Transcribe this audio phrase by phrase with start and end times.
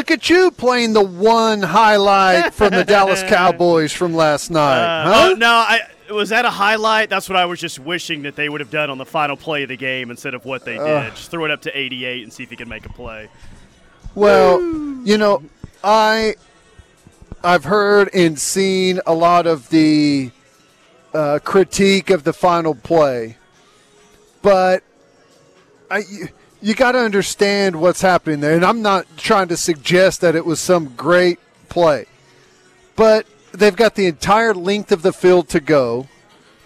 [0.00, 4.78] look at you playing the one highlight from the Dallas Cowboys from last night.
[4.78, 5.28] Uh, huh?
[5.30, 5.80] oh, no, I
[6.10, 7.10] was that a highlight?
[7.10, 9.64] That's what I was just wishing that they would have done on the final play
[9.64, 11.14] of the game instead of what they did.
[11.14, 13.28] Just throw it up to 88 and see if he can make a play.
[14.14, 14.58] Well,
[15.04, 15.42] you know,
[15.84, 16.36] I
[17.44, 20.30] I've heard and seen a lot of the
[21.12, 23.36] uh, critique of the final play,
[24.40, 24.82] but
[25.90, 26.04] I
[26.60, 30.44] you, got to understand what's happening there, and I'm not trying to suggest that it
[30.44, 31.38] was some great
[31.68, 32.06] play,
[32.96, 36.08] but they've got the entire length of the field to go.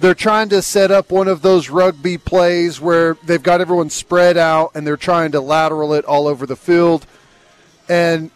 [0.00, 4.36] They're trying to set up one of those rugby plays where they've got everyone spread
[4.36, 7.06] out and they're trying to lateral it all over the field
[7.88, 8.30] and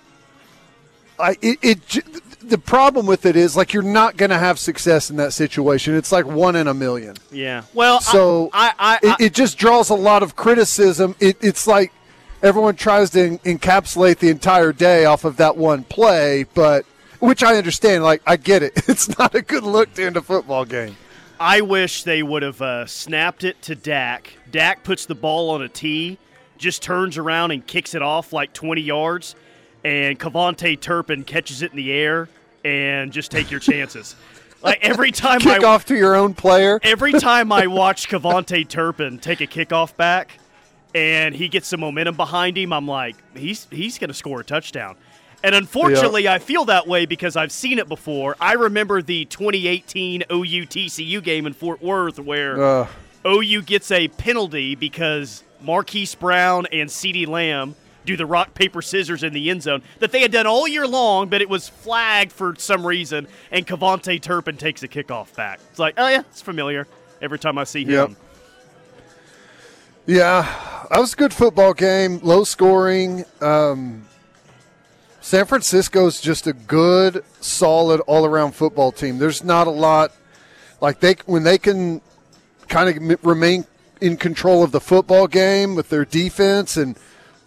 [1.19, 5.11] I it, it the problem with it is like you're not going to have success
[5.11, 5.95] in that situation.
[5.95, 7.17] It's like one in a million.
[7.31, 7.63] Yeah.
[7.75, 11.15] Well, So I, I, I, it, it just draws a lot of criticism.
[11.21, 11.93] It, it's like
[12.43, 16.85] everyone tries to en- encapsulate the entire day off of that one play, but
[17.21, 18.05] which I understand.
[18.05, 18.73] Like I get it.
[18.89, 20.97] It's not a good look to end a football game.
[21.41, 24.33] I wish they would have uh, snapped it to Dak.
[24.51, 26.19] Dak puts the ball on a tee,
[26.57, 29.37] just turns around and kicks it off like 20 yards,
[29.85, 32.29] and KaVontae Turpin catches it in the air
[32.65, 34.17] and just take your chances.
[34.63, 36.81] like every time Kick I off to your own player.
[36.83, 40.39] every time I watch KaVontae Turpin take a kickoff back
[40.95, 44.45] and he gets some momentum behind him, I'm like, he's he's going to score a
[44.45, 44.97] touchdown.
[45.45, 48.35] And unfortunately, I feel that way because I've seen it before.
[48.41, 52.89] I remember the 2018 OU TCU game in Fort Worth where Uh,
[53.25, 57.77] OU gets a penalty because Marquise Brown and CeeDee Lamb
[58.09, 60.87] do the rock, paper, scissors in the end zone that they had done all year
[60.87, 65.61] long, but it was flagged for some reason, and KaVontae Turpin takes a kickoff back.
[65.71, 66.89] It's like, oh, yeah, it's familiar
[67.21, 67.91] every time I see him.
[67.91, 68.11] Yep.
[70.07, 73.27] Yeah, that was a good football game, low scoring.
[73.43, 74.07] Um,
[75.21, 79.19] San Francisco's just a good, solid, all around football team.
[79.19, 80.13] There's not a lot
[80.81, 82.01] like they when they can
[82.69, 83.67] kind of remain
[84.01, 86.97] in control of the football game with their defense and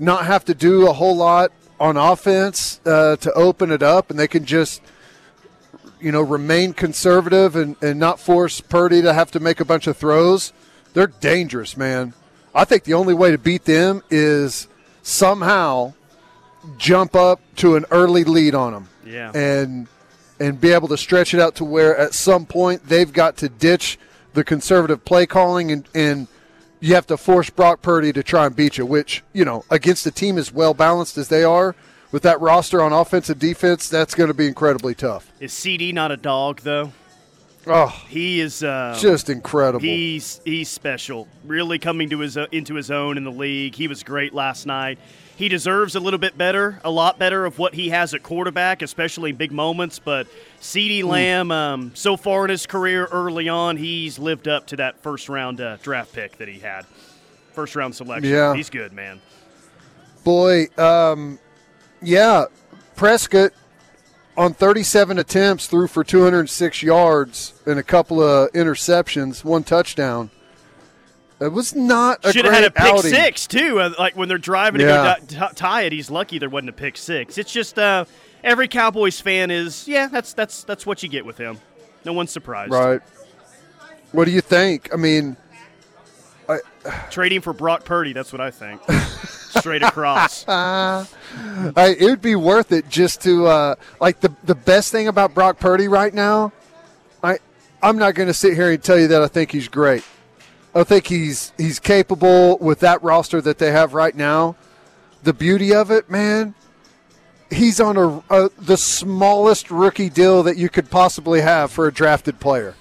[0.01, 4.19] not have to do a whole lot on offense uh, to open it up, and
[4.19, 4.81] they can just
[6.00, 9.88] you know remain conservative and, and not force Purdy to have to make a bunch
[9.88, 10.51] of throws.
[10.94, 12.13] They're dangerous, man.
[12.53, 14.67] I think the only way to beat them is
[15.03, 15.94] somehow
[16.78, 19.31] jump up to an early lead on them Yeah.
[19.33, 19.88] and
[20.39, 23.50] and be able to stretch it out to where at some point they've got to
[23.50, 23.97] ditch
[24.33, 26.28] the conservative play calling and, and
[26.81, 30.06] you have to force Brock Purdy to try and beat you, which, you know, against
[30.06, 31.75] a team as well balanced as they are,
[32.12, 35.31] with that roster on offense and defense, that's going to be incredibly tough.
[35.40, 36.92] Is CeeDee not a dog though?
[37.68, 39.81] Oh, He is uh, just incredible.
[39.81, 41.28] He's he's special.
[41.46, 43.75] Really coming to his uh, into his own in the league.
[43.75, 44.98] He was great last night.
[45.41, 48.84] He deserves a little bit better, a lot better of what he has at quarterback,
[48.84, 49.97] especially big moments.
[49.97, 50.28] But
[50.59, 55.01] CeeDee Lamb, um, so far in his career, early on, he's lived up to that
[55.01, 56.85] first round uh, draft pick that he had,
[57.53, 58.31] first round selection.
[58.31, 58.53] Yeah.
[58.53, 59.19] He's good, man.
[60.24, 61.40] Boy, um,
[62.03, 62.46] yeah,
[62.96, 63.51] Prescott
[64.38, 70.30] on 37 attempts threw for 206 yards and a couple of interceptions, one touchdown.
[71.41, 73.12] It was not a Should have had a pick outing.
[73.12, 73.79] six too.
[73.79, 76.74] uh, Like when they're driving to go t- tie it, he's lucky there wasn't a
[76.74, 77.38] pick six.
[77.40, 78.06] It's just uh,
[78.44, 80.07] every Cowboys fan is yeah.
[80.07, 81.59] That's that's that's what you get with him.
[82.06, 82.72] No one's surprised.
[82.72, 83.01] Right.
[84.12, 84.94] What do you think?
[84.94, 85.35] I mean,
[87.12, 88.81] Trading for Brock Purdy, that's what I think.
[88.91, 90.46] Straight across.
[90.47, 91.06] I,
[91.75, 95.59] it would be worth it just to uh, like the the best thing about Brock
[95.59, 96.51] Purdy right now.
[97.24, 97.40] I
[97.84, 100.04] I'm not going to sit here and tell you that I think he's great.
[100.73, 104.56] I think he's he's capable with that roster that they have right now.
[105.23, 106.56] The beauty of it, man,
[107.50, 111.94] he's on a, a the smallest rookie deal that you could possibly have for a
[111.94, 112.75] drafted player.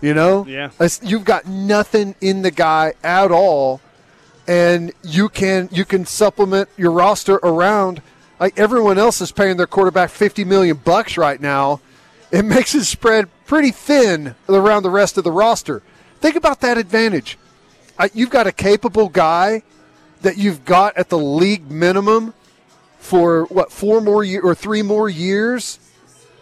[0.00, 0.70] You know, Yeah.
[1.00, 3.80] You've got nothing in the guy at all,
[4.46, 8.02] and you can you can supplement your roster around.
[8.40, 11.80] Like everyone else is paying their quarterback fifty million bucks right now.
[12.32, 15.82] It makes it spread pretty thin around the rest of the roster.
[16.22, 17.36] Think about that advantage.
[17.98, 19.62] I, you've got a capable guy
[20.22, 22.32] that you've got at the league minimum
[22.98, 25.78] for what four more year or three more years,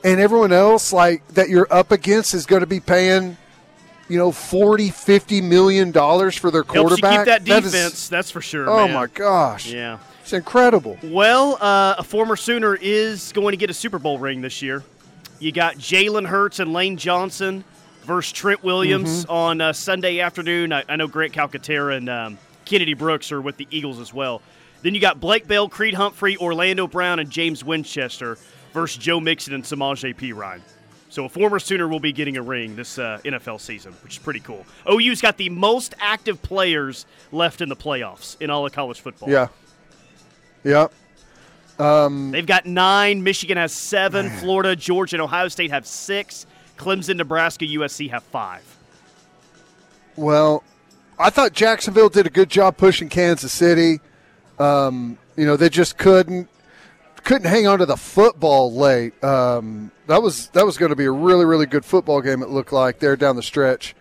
[0.05, 3.37] and everyone else like that you're up against is going to be paying,
[4.09, 7.19] you know, 40, 50 million dollars for their Helps you quarterback.
[7.21, 8.69] keep that That is- defense, that's for sure.
[8.69, 8.95] oh man.
[8.95, 9.99] my gosh, Yeah.
[10.21, 10.99] it's incredible.
[11.03, 14.85] Well, uh, a former Sooner is going to get a Super Bowl ring this year.
[15.39, 17.65] You got Jalen Hurts and Lane Johnson
[18.11, 19.31] versus Trent Williams Mm-hmm.
[19.31, 20.73] on uh, Sunday afternoon.
[20.73, 24.43] I, I know Grant Calcaterra and um, Kennedy Brooks are with the Eagles as well.
[24.83, 28.37] Then you got Blake Bell, Creed Humphrey, Orlando Brown, and James Winchester
[28.73, 30.61] versus Joe Mixon and Samaj Samaje Perine.
[31.09, 34.19] So a former Sooner will be getting a ring this uh, NFL season, which is
[34.19, 34.67] pretty cool.
[34.91, 39.29] OU's got the most active players left in the playoffs in all of college football.
[39.31, 39.49] Yeah.
[40.65, 40.89] Yeah.
[42.33, 43.23] They've got nine.
[43.23, 44.31] Michigan has seven.
[44.31, 46.47] Florida, Georgia, and Ohio State have six.
[46.81, 48.65] Clemson, Nebraska, USC have five.
[50.17, 50.65] Well,
[51.19, 54.01] I thought Jacksonville did a good job pushing Kansas City.
[54.59, 56.49] Um, you know, they just couldn't
[57.23, 59.23] couldn't hang on to the football late.
[59.23, 62.43] Um, that was that was going to be a really really good football game.
[62.43, 63.95] It looked like there down the stretch.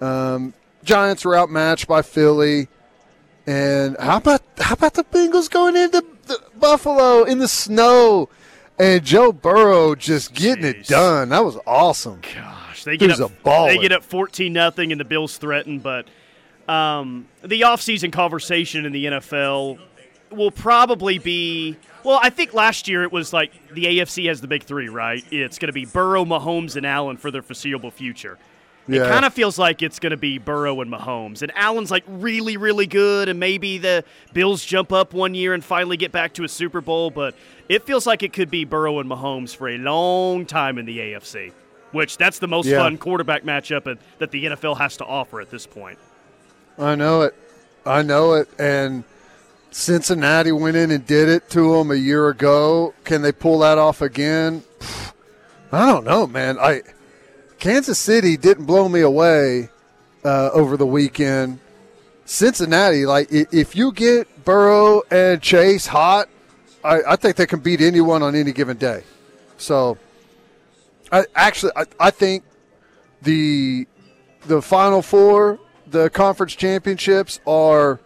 [0.00, 0.52] Um,
[0.82, 2.66] Giants were outmatched by Philly,
[3.46, 6.04] and how about how about the Bengals going into
[6.58, 8.28] Buffalo in the snow,
[8.78, 11.30] and Joe Burrow just getting it done.
[11.30, 12.20] That was awesome.
[12.34, 13.32] Gosh, they get up?
[13.44, 15.78] They get up fourteen nothing, and the Bills threaten.
[15.78, 16.06] But
[16.68, 19.78] um, the offseason conversation in the NFL
[20.30, 21.76] will probably be.
[22.04, 25.24] Well, I think last year it was like the AFC has the big three, right?
[25.32, 28.38] It's going to be Burrow, Mahomes, and Allen for their foreseeable future.
[28.88, 31.42] It kind of feels like it's going to be Burrow and Mahomes.
[31.42, 35.64] And Allen's like really, really good, and maybe the Bills jump up one year and
[35.64, 37.34] finally get back to a Super Bowl, but
[37.68, 40.98] it feels like it could be Burrow and Mahomes for a long time in the
[40.98, 41.52] AFC,
[41.90, 42.78] which that's the most Yeah.
[42.78, 45.98] fun quarterback matchup that the NFL has to offer at this point.
[46.78, 47.34] I know it.
[47.84, 48.48] I know it.
[48.58, 49.02] And
[49.70, 52.94] Cincinnati went in and did it to them a year ago.
[53.04, 54.62] Can they pull that off again?
[55.72, 56.58] I don't know, man.
[56.58, 56.82] I
[57.58, 59.70] Kansas City didn't blow me away
[60.24, 61.60] uh, over the weekend.
[62.24, 66.28] Cincinnati, like if you get Burrow and Chase hot,
[66.82, 69.04] I, I think they can beat anyone on any given day.
[69.58, 69.96] So,
[71.12, 72.42] I actually I, I think
[73.22, 73.86] the
[74.46, 78.00] the final four, the conference championships, are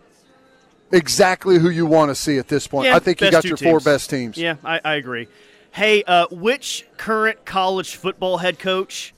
[0.93, 2.87] exactly who you want to see at this point.
[2.87, 4.37] Yeah, I think you got your four best teams.
[4.37, 5.29] Yeah, I, I agree.
[5.73, 9.14] Hey, uh, which current college football head coach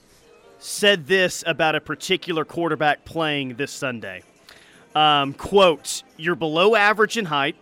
[0.63, 4.23] said this about a particular quarterback playing this Sunday?
[4.95, 7.57] Um, quote, you're below average in height.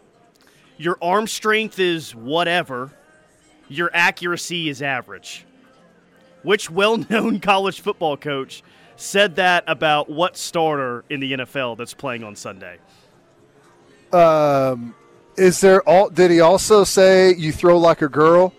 [0.77, 2.91] Your arm strength is whatever.
[3.69, 5.47] Your accuracy is average.
[6.43, 8.63] Which well known college football coach
[8.97, 12.79] said that about what starter in the NFL that's playing on Sunday?
[15.37, 16.11] Is there all?
[16.11, 18.53] Did he also say you throw like a girl?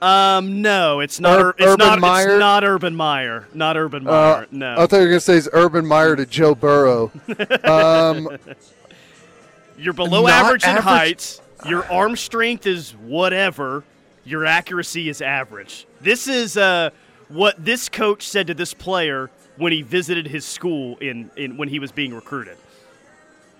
[0.00, 1.40] Um, no, it's not.
[1.40, 1.98] Ur- it's Urban not.
[2.00, 2.28] Meyer?
[2.34, 3.48] It's not Urban Meyer.
[3.52, 4.46] Not Urban Uh, Meyer.
[4.52, 4.72] no.
[4.74, 7.10] I thought you were going to say it's Urban Meyer to Joe Burrow.
[9.76, 11.40] You're below average in average- height.
[11.66, 13.82] Your arm strength is whatever.
[14.24, 15.86] Your accuracy is average.
[16.00, 16.90] This is uh,
[17.28, 21.68] what this coach said to this player when he visited his school in, in when
[21.68, 22.56] he was being recruited.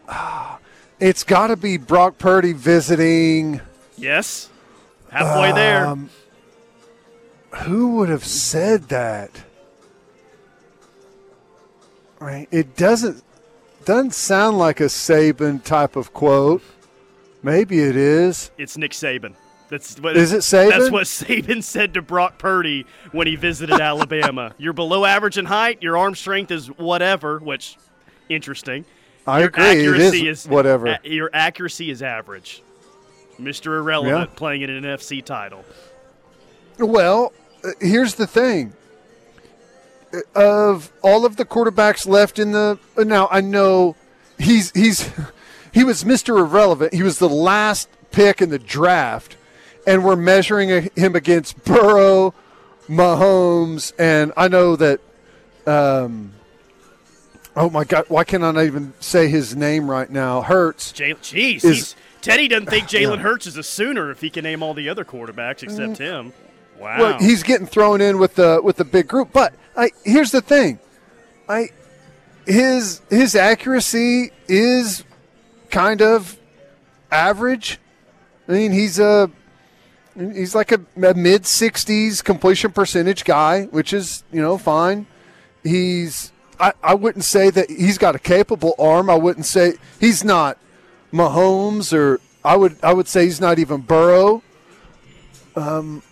[1.01, 3.61] it's got to be Brock Purdy visiting.
[3.97, 4.49] Yes,
[5.11, 5.97] halfway there.
[7.65, 9.31] Who would have said that?
[12.21, 12.49] Right.
[12.51, 13.23] It doesn't
[13.85, 16.63] doesn't sound like a Saban type of quote.
[17.43, 18.51] Maybe it is.
[18.59, 19.35] It's Nick Saban.
[19.71, 20.71] That's what Is it Saban?
[20.71, 24.55] That's what Saban said to Brock Purdy when he visited Alabama.
[24.59, 25.83] You're below average in height.
[25.83, 27.77] Your arm strength is whatever, which
[28.29, 28.85] interesting.
[29.27, 29.65] I Your agree.
[29.65, 30.87] It accuracy is whatever.
[30.87, 32.63] a- your accuracy is average.
[33.41, 33.79] Mr.
[33.79, 34.37] Irrelevant Yeah.
[34.37, 35.65] playing in an NFC title.
[36.79, 37.33] Well,
[37.81, 38.73] here's the thing.
[40.13, 43.95] Uh, Of all of the quarterbacks left in the uh, now, I know
[44.39, 45.11] he's he's
[45.73, 46.39] he was Mr.
[46.39, 46.95] Irrelevant.
[46.95, 49.37] He was the last pick in the draft,
[49.87, 52.33] and we're measuring a- him against Burrow,
[52.89, 55.01] Mahomes, and I know that.
[55.67, 56.33] Um,
[57.55, 58.07] oh my God!
[58.09, 60.41] Why can I not even say his name right now?
[60.41, 60.91] Hurts.
[60.93, 63.09] Jeez, Teddy doesn't think Jalen Yeah.
[63.17, 63.19] Mm.
[63.19, 66.33] Hurts is a Sooner if he can name all the other quarterbacks except him.
[66.79, 66.99] Wow.
[66.99, 69.33] Well, he's getting thrown in with the with the big group.
[69.33, 70.79] But I here's the thing,
[71.49, 71.71] I
[72.47, 75.05] his his accuracy is
[75.71, 76.39] kind of
[77.11, 77.79] average.
[78.49, 79.31] I mean, he's a
[80.17, 85.07] he's like a, a mid sixties completion percentage guy, which is you know fine.
[85.63, 89.11] He's I, I wouldn't say that he's got a capable arm.
[89.11, 90.59] I wouldn't say he's not
[91.13, 94.43] Mahomes or I would I would say he's not even Burrow.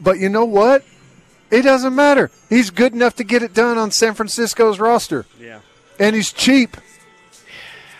[0.00, 0.84] But you know what?
[1.50, 2.30] It doesn't matter.
[2.48, 5.60] He's good enough to get it done on San Francisco's roster, yeah.
[5.98, 6.76] and he's cheap.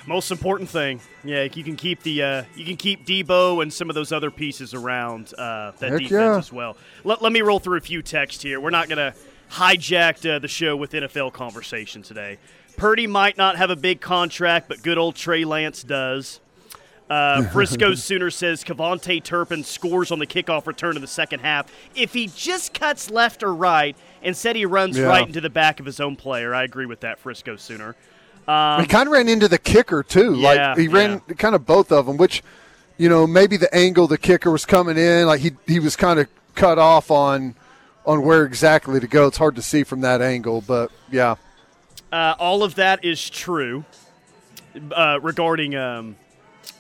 [0.07, 3.89] Most important thing, yeah, you can keep the uh, you can keep Deebo and some
[3.89, 6.39] of those other pieces around uh, that Heck defense yeah.
[6.39, 6.77] as well.
[7.05, 8.61] Let, let me roll through a few texts here.
[8.61, 9.19] We're not going to
[9.51, 12.39] hijack uh, the show with NFL conversation today.
[12.77, 16.41] Purdy might not have a big contract, but good old Trey Lance does.
[17.09, 21.73] Uh, Frisco Sooner says KaVontae Turpin scores on the kickoff return in the second half.
[21.95, 25.05] If he just cuts left or right, instead he runs Yeah.
[25.07, 26.55] right into the back of his own player.
[26.55, 27.95] I agree with that, Frisco Sooner.
[28.49, 30.35] Um, he kind of ran into the kicker too.
[30.37, 32.43] Yeah, like he ran kind of both of them, which
[32.97, 36.21] you know maybe the angle the kicker was coming in, like he he was kind
[36.21, 37.57] of cut off on
[38.05, 39.27] on where exactly to go.
[39.27, 41.35] It's hard to see from that angle, but yeah.
[42.13, 43.85] Uh, all of that is true
[44.95, 46.15] uh, regarding um,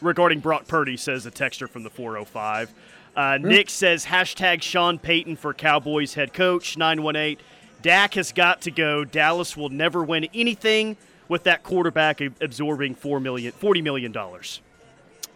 [0.00, 2.72] regarding Brock Purdy, says the texture from the 405.
[3.16, 7.38] Uh, Nick says hashtag Sean Payton for Cowboys head coach 918.
[7.82, 9.04] Dak has got to go.
[9.04, 10.96] Dallas will never win anything
[11.28, 14.14] with that quarterback absorbing four million, $40 million.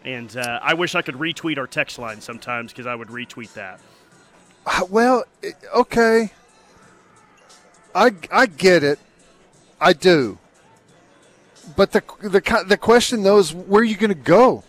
[0.03, 3.53] And uh, I wish I could retweet our text line sometimes because I would retweet
[3.53, 3.79] that.
[4.65, 5.23] Uh, Well,
[5.75, 6.31] okay.
[7.93, 8.99] I I get it.
[9.79, 10.37] I do.
[11.75, 14.63] But the the the question though is where are you going to go?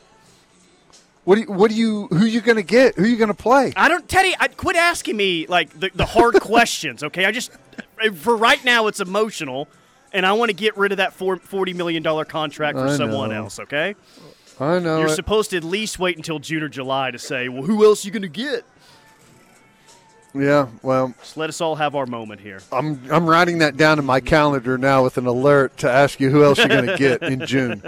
[1.25, 2.97] What do you, what do you who are you going to get?
[2.97, 3.73] Who are you going to play?
[3.77, 4.35] I don't, Teddy.
[4.41, 7.03] I quit asking me like the, the hard questions.
[7.05, 7.53] Okay, I just
[8.17, 9.69] for right now it's emotional,
[10.13, 12.97] and I want to get rid of that four, forty million dollar contract for I
[12.97, 13.45] someone know.
[13.45, 13.61] else.
[13.61, 13.95] Okay,
[14.59, 14.99] I know.
[14.99, 15.15] you're it.
[15.15, 18.09] supposed to at least wait until June or July to say, well, who else are
[18.09, 18.65] you going to get?
[20.35, 22.61] Yeah, well, Just let us all have our moment here.
[22.73, 26.31] I'm I'm writing that down in my calendar now with an alert to ask you
[26.31, 27.83] who else you're going to get in June.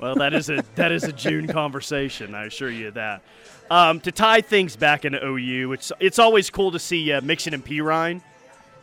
[0.00, 2.34] Well, that is a that is a June conversation.
[2.34, 3.22] I assure you that.
[3.70, 7.54] Um, to tie things back into OU, it's it's always cool to see uh, Mixon
[7.54, 8.20] and Perine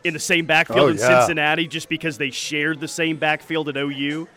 [0.04, 1.18] in the same backfield Oh, in yeah.
[1.20, 4.28] Cincinnati, just because they shared the same backfield at OU.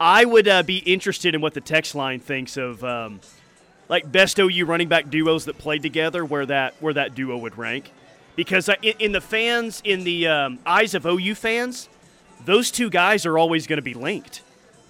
[0.00, 3.20] I would uh, be interested in what the text line thinks of um,
[3.88, 7.56] like best OU running back duos that played together, where that where that duo would
[7.58, 7.90] rank,
[8.36, 11.88] because uh, in, in the fans, in the um, eyes of OU fans,
[12.44, 14.42] those two guys are always going to be linked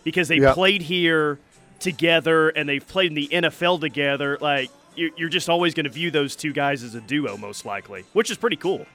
[0.05, 0.53] because they Yeah.
[0.55, 1.39] played here
[1.81, 4.39] together and they've played in the NFL together.
[4.41, 7.65] Like you- you're just always going to view those two guys as a duo, most
[7.67, 8.87] likely, which is pretty cool.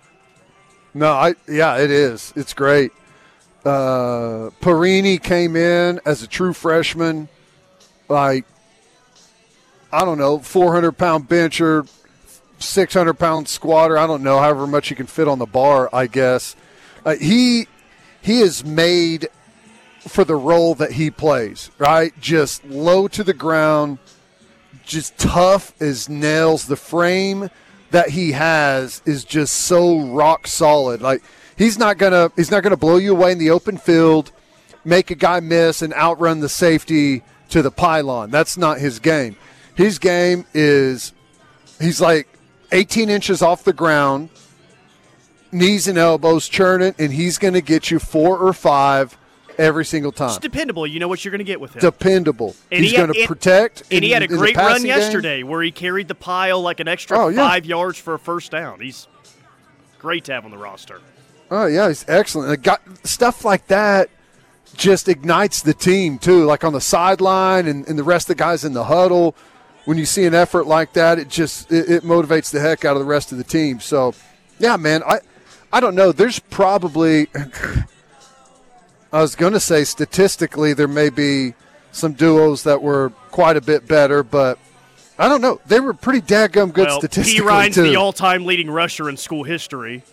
[0.94, 2.34] No, I yeah, it is.
[2.36, 2.92] It's great.
[3.66, 7.28] Uh, Perine came in as a true freshman,
[8.08, 8.46] like
[9.92, 11.86] I don't know, 400 pound bencher,
[12.60, 13.98] 600 pound squatter.
[13.98, 15.90] I don't know, however much he can fit on the bar.
[15.92, 16.56] I guess
[17.06, 17.68] uh, he
[18.22, 19.30] he is made
[20.08, 21.72] for the role that he plays.
[21.78, 23.98] Right, just low to the ground,
[24.86, 26.68] just tough as nails.
[26.68, 27.50] The frame
[27.92, 31.02] that he has is just so rock solid.
[31.02, 31.24] Like
[31.58, 34.32] he's not gonna he's not gonna blow you away in the open field,
[34.86, 38.30] make a guy miss and outrun the safety to the pylon.
[38.30, 39.36] That's not his game.
[39.80, 41.14] His game is
[41.80, 42.28] he's like
[42.74, 44.28] 18 inches off the ground,
[45.54, 49.18] knees and elbows churning, and he's going to get you four or five
[49.58, 50.32] every single time.
[50.32, 50.86] It's dependable.
[50.86, 51.80] You know what you're going to get with him.
[51.80, 52.58] Dependable.
[52.70, 53.84] And he's he going to protect.
[53.90, 54.98] and he had a great run passing game.
[54.98, 57.38] yesterday where he carried the pile like an extra Oh, yeah.
[57.48, 58.82] five yards for a first down.
[58.82, 59.08] He's
[59.98, 61.00] great to have on the roster.
[61.50, 62.62] Oh yeah, he's excellent.
[62.64, 64.10] Got stuff like that
[64.76, 66.44] just ignites the team too.
[66.44, 69.36] Like on the sideline and, and the rest of the guys in the huddle.
[69.90, 72.96] When you see an effort like that, it just it, it motivates the heck out
[72.96, 73.80] of the rest of the team.
[73.80, 74.14] So,
[74.60, 75.22] yeah, man, I
[75.74, 76.12] I don't know.
[76.12, 77.26] There's probably
[79.12, 81.56] I was going to say statistically there may be
[81.92, 84.60] some duos that were quite a bit better, but
[85.18, 85.60] I don't know.
[85.66, 87.82] They were pretty daggum good well, statistically Perine's too.
[87.82, 90.04] the all-time leading rusher in school history.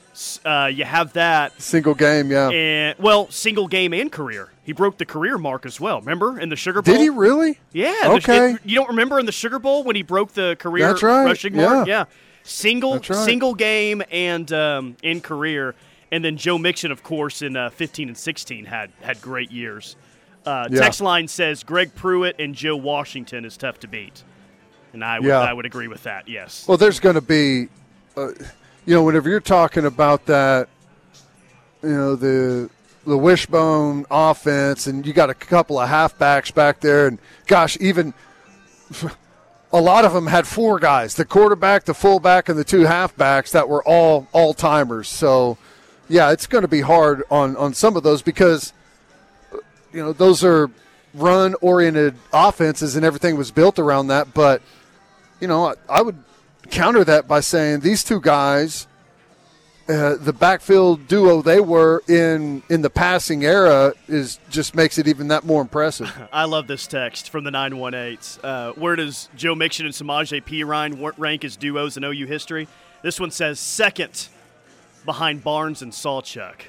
[0.42, 2.48] Uh, you have that, Single game, yeah.
[2.48, 4.48] and well, single game and career.
[4.66, 6.00] He broke the career mark as well.
[6.00, 6.92] Remember in the Sugar Bowl?
[6.92, 7.58] Did he really?
[7.72, 7.94] Yeah.
[8.02, 8.50] the- Okay.
[8.54, 11.24] it- you don't remember in the Sugar Bowl when he broke the career That's right,
[11.24, 11.86] rushing mark?
[11.86, 11.98] yeah.
[12.00, 12.04] Yeah.
[12.42, 13.24] Single That's right.
[13.24, 15.74] single game and um, in career,
[16.10, 19.94] and then Joe Mixon, of course, in uh, 15 and 16 had had great years.
[20.44, 20.80] Uh, Yeah.
[20.80, 24.24] Text line says Greg Pruitt and Joe Washington is tough to beat,
[24.92, 25.38] and I would Yeah.
[25.40, 26.28] I would agree with that.
[26.28, 26.64] Yes.
[26.66, 27.68] Well, there's going to be,
[28.16, 28.28] uh,
[28.84, 30.68] you know, whenever you're talking about that,
[31.82, 32.68] you know, the
[33.06, 38.12] the wishbone offense, and you got a couple of halfbacks back there, and gosh, even
[39.72, 43.52] a lot of them had four guys: the quarterback, the fullback, and the two halfbacks
[43.52, 45.08] that were all all timers.
[45.08, 45.56] So,
[46.08, 48.72] yeah, it's going to be hard on on some of those because,
[49.92, 50.70] you know, those are
[51.14, 54.60] run oriented offenses, and everything was built around that, but
[55.40, 56.16] you know, I, I would
[56.70, 58.86] counter that by saying these two guys,
[59.88, 65.06] uh, the backfield duo they were in in the passing era, is just makes it
[65.06, 66.12] even that more impressive.
[66.32, 68.38] I love this text from the 918s.
[68.42, 72.68] Uh, where does Joe Mixon and Samaje Perine rank as duos in OU history?
[73.02, 74.28] This one says second
[75.04, 76.62] behind Barnes and Sawchuck.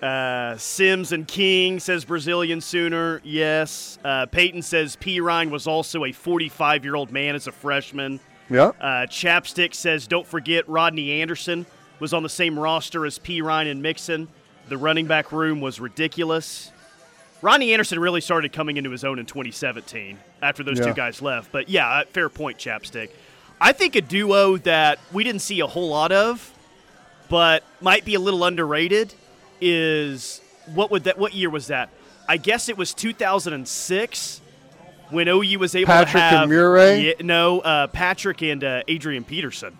[0.00, 3.20] Uh, Sims and King says Brazilian Sooner.
[3.24, 3.98] Yes.
[4.04, 8.20] Uh, Peyton says Perine was also a 45 year old man as a freshman.
[8.50, 8.68] Yeah.
[8.80, 11.66] Uh, Chapstick says don't forget Rodney Anderson
[12.00, 14.28] was on the same roster as Perine and Mixon.
[14.68, 16.70] The running back room was ridiculous.
[17.42, 20.86] Rodney Anderson really started coming into his own in 2017 after those Yeah.
[20.86, 21.52] two guys left.
[21.52, 23.10] But yeah, uh, fair point, Chapstick.
[23.60, 26.52] I think a duo that we didn't see a whole lot of,
[27.28, 29.14] but might be a little underrated
[29.60, 30.40] is
[30.74, 31.18] what would that?
[31.18, 31.90] What year was that?
[32.28, 34.40] I guess it was 2006
[35.10, 37.08] when OU was able Patrick to and have Murray?
[37.08, 39.76] Yeah, no, uh, Patrick and uh, Adrian Peterson.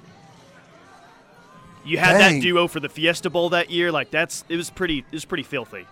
[1.85, 2.35] You had Dang.
[2.35, 3.91] that duo for the Fiesta Bowl that year.
[3.91, 4.99] Like that's it was pretty.
[4.99, 5.87] It was pretty filthy.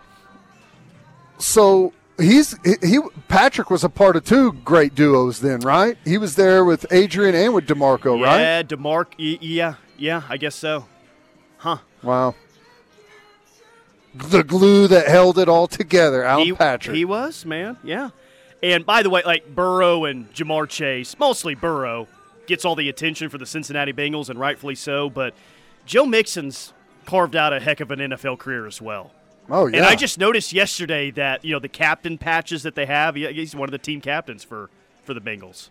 [1.38, 5.96] So he's he, he Patrick was a part of two great duos then, right?
[6.04, 8.40] He was there with Adrian and with Demarco, right?
[8.40, 9.06] Yeah, Demarc.
[9.16, 10.86] Yeah, yeah, I guess so.
[11.58, 11.78] Huh.
[12.02, 12.34] Wow.
[14.14, 16.96] The glue that held it all together, Allen he, Patrick.
[16.96, 17.76] He was, man.
[17.82, 18.10] Yeah.
[18.62, 22.08] And by the way, like Burrow and Ja'Marr Chase, mostly Burrow,
[22.46, 25.10] gets all the attention for the Cincinnati Bengals, and rightfully so.
[25.10, 25.34] But
[25.84, 26.72] Joe Mixon's
[27.04, 29.12] carved out a heck of an NFL career as well.
[29.50, 29.76] oh yeah.
[29.78, 33.14] And I just noticed yesterday that you know the captain patches that they have.
[33.14, 34.70] He's one of the team captains for
[35.04, 35.68] for the Bengals.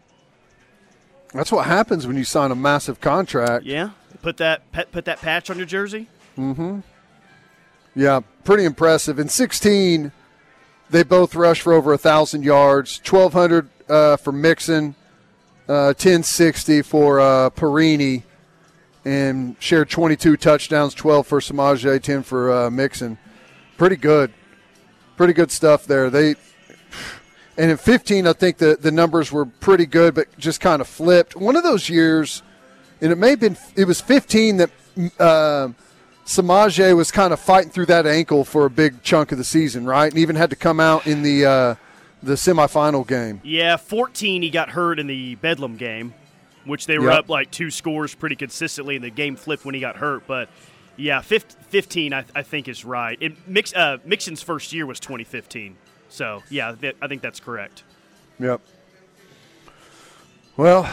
[1.33, 3.65] That's what happens when you sign a massive contract.
[3.65, 3.89] Yeah.
[4.21, 6.07] Put that put that patch on your jersey.
[6.37, 6.79] Mm-hmm.
[7.95, 9.19] Yeah, pretty impressive.
[9.19, 10.11] In 16,
[10.89, 13.01] they both rushed for over a thousand yards.
[13.07, 14.95] 1,200 uh, for Mixon,
[15.67, 18.23] uh, 1060 for uh, Perine,
[19.03, 20.93] and shared 22 touchdowns.
[20.93, 23.17] 12 for Samaje, 10 for uh, Mixon.
[23.77, 24.31] Pretty good,
[25.17, 26.09] pretty good stuff there.
[26.09, 26.35] They
[27.57, 30.87] and in 15, I think the the numbers were pretty good, but just kind of
[30.87, 31.35] flipped.
[31.35, 32.43] One of those years,
[33.01, 34.69] and it may have been it was 15 that.
[36.25, 39.85] Samaje was kind of fighting through that ankle for a big chunk of the season,
[39.85, 40.11] right?
[40.11, 41.75] And even had to come out in the uh,
[42.23, 43.41] the semifinal game.
[43.43, 46.15] Yeah, 14 he got hurt in the Bedlam game,
[46.65, 47.19] which they were Yep.
[47.19, 50.25] up like two scores pretty consistently, and the game flipped when he got hurt.
[50.25, 50.49] But
[50.97, 53.17] yeah, fif- 15 I, I think is right.
[53.21, 55.75] It, Mix, uh, Mixon's first year was 2015.
[56.09, 57.83] So yeah, I think that's correct.
[58.39, 58.61] Yep.
[60.57, 60.89] Well,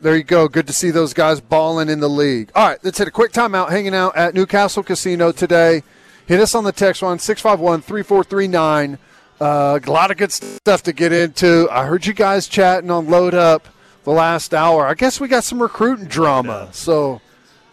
[0.00, 0.48] there you go.
[0.48, 2.50] Good to see those guys balling in the league.
[2.54, 3.70] All right, let's hit a quick timeout.
[3.70, 5.82] Hanging out at Newcastle Casino today.
[6.26, 8.98] Hit us on the text line 651 3439.
[9.40, 11.68] Uh, A lot of good stuff to get into.
[11.70, 13.68] I heard you guys chatting on Load Up
[14.04, 14.86] the last hour.
[14.86, 16.68] I guess we got some recruiting drama.
[16.72, 17.20] So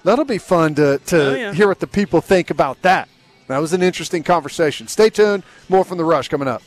[0.03, 1.53] that'll be fun to, to Oh, yeah.
[1.53, 3.07] hear what the people think about that.
[3.47, 4.87] That was an interesting conversation.
[4.87, 5.43] Stay tuned.
[5.69, 6.61] More from The Rush coming up.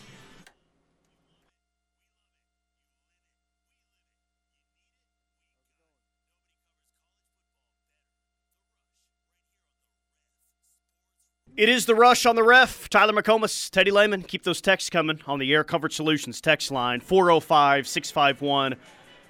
[11.63, 12.91] It is the rush on the ref.
[12.91, 14.25] Tyler McComas, Teddy Lehman.
[14.25, 18.75] Keep those texts coming on the Air Comfort Solutions text line 405 651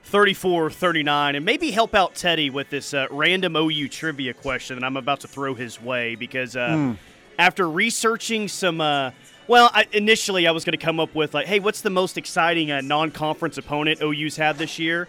[0.04, 1.34] 3439.
[1.34, 5.20] And maybe help out Teddy with this uh, random OU trivia question that I'm about
[5.20, 6.94] to throw his way because uh,
[7.38, 8.80] after researching some.
[8.80, 9.10] Uh,
[9.46, 12.16] well, I, initially I was going to come up with, like, hey, what's the most
[12.16, 15.06] exciting uh, non conference opponent OU's had this year?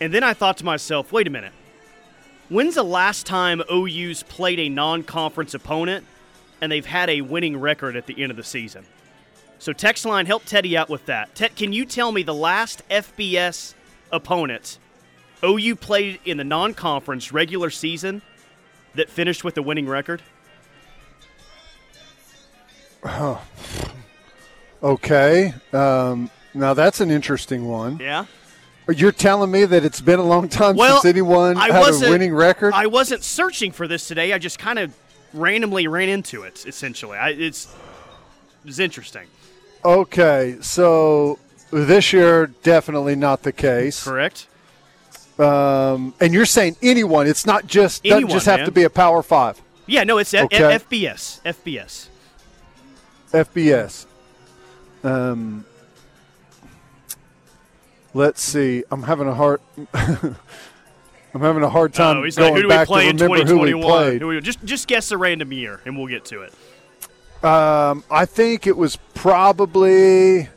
[0.00, 1.52] And then I thought to myself, wait a minute.
[2.48, 6.06] When's the last time OU's played a non conference opponent
[6.60, 8.84] and they've had a winning record at the end of the season?
[9.58, 11.34] So, text line, help Teddy out with that.
[11.34, 13.74] Ted, can you tell me the last FBS
[14.12, 14.78] opponent
[15.42, 18.22] OU played in the non conference regular season
[18.94, 20.22] that finished with a winning record?
[24.82, 25.54] Okay.
[25.72, 27.98] Um, now that's an interesting one.
[27.98, 28.26] Yeah.
[28.88, 32.10] You're telling me that it's been a long time Well, since anyone I had a
[32.10, 32.72] winning record?
[32.72, 34.32] I wasn't searching for this today.
[34.32, 34.94] I just kind of
[35.32, 37.16] randomly ran into it, essentially.
[37.18, 37.74] I, it's,
[38.64, 39.26] it's interesting.
[39.84, 41.38] okay, so
[41.70, 44.02] this year definitely not the case.
[44.04, 44.46] Correct?
[45.38, 47.26] Um, and you're saying anyone?
[47.26, 48.66] It's not just doesn't Anyone, just have man.
[48.66, 49.60] to be a Power Five.
[49.86, 51.42] Yeah, no, it's F- FBS.
[51.42, 52.08] FBS.
[53.32, 54.06] FBS.
[55.04, 55.64] Um,
[58.14, 58.82] let's see.
[58.90, 59.60] I'm having a hard.
[61.36, 63.16] I'm having a hard time he's going like, who do we back play to in
[63.18, 63.90] remember who we 2021?
[63.90, 64.20] played.
[64.22, 66.54] Who we- just, just guess a random year, and we'll get to it.
[67.44, 70.48] Um, I think it was probably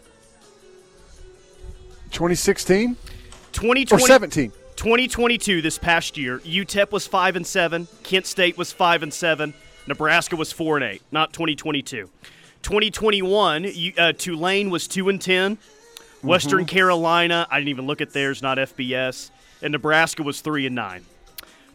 [2.11, 2.95] 2016 or
[3.51, 4.51] 2020, 17.
[4.77, 9.53] 2022, this past year, UTEP was five and seven, Kent State was five and seven,
[9.85, 11.01] Nebraska was four and eight.
[11.11, 12.09] Not 2022.
[12.61, 13.65] 2021,
[13.97, 15.57] uh, Tulane was two and ten,
[16.23, 20.75] Western Carolina, I didn't even look at theirs, not FBS, and Nebraska was three and
[20.75, 21.05] nine.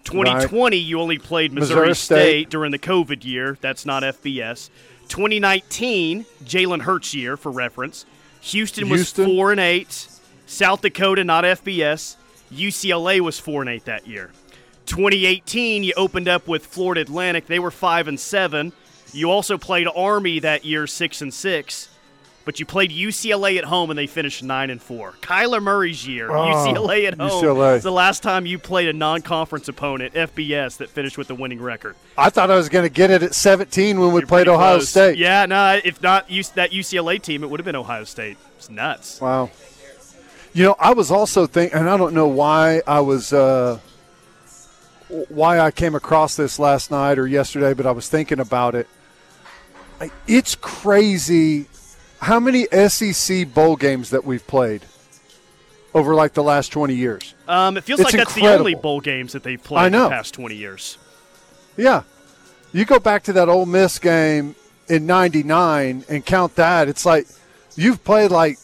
[0.05, 2.17] 2020, you only played Missouri, Missouri State.
[2.41, 2.51] State.
[2.51, 3.57] during the COVID year.
[3.61, 4.69] That's not FBS.
[5.09, 8.05] 2019, Jalen Hurts year for reference.
[8.43, 9.27] Houston was Houston.
[9.27, 10.09] four and eight.
[10.47, 12.17] South Dakota not FBS.
[12.53, 14.31] UCLA was four and eight that year.
[14.87, 17.47] 2018, you opened up with Florida Atlantic.
[17.47, 18.73] They were five and seven.
[19.13, 21.89] You also played Army that year, six and six.
[22.45, 25.13] But you played UCLA at home and they finished nine and four.
[25.23, 27.31] Kyler Murray's year, Oh, UCLA at home.
[27.43, 27.77] UCLA.
[27.79, 31.63] is the last time you played a non-conference opponent, FBS, that finished with the winning
[31.63, 31.97] record.
[32.19, 34.77] I thought I was going to get it at 17 when we You're played Ohio
[34.77, 34.91] close.
[34.91, 35.17] State.
[35.17, 38.37] Yeah, no, if not that UCLA team, it would have been Ohio State.
[38.59, 39.23] It's nuts.
[39.23, 39.51] Wow.
[40.53, 43.79] You know, I was also thinking, and I don't know why I was, uh,
[45.29, 48.87] why I came across this last night or yesterday, but I was thinking about it.
[50.27, 51.67] It's crazy
[52.25, 54.83] how many SEC bowl games that we've played
[55.93, 57.35] over like the last 20 years.
[57.47, 59.93] Um, it feels It's like that's the only bowl games that they've played I in
[59.93, 60.99] the past 20 years.
[61.77, 62.03] Yeah.
[62.73, 64.57] You go back to that Ole Miss game
[64.89, 67.27] in 99 and count that, it's like
[67.77, 68.59] you've played like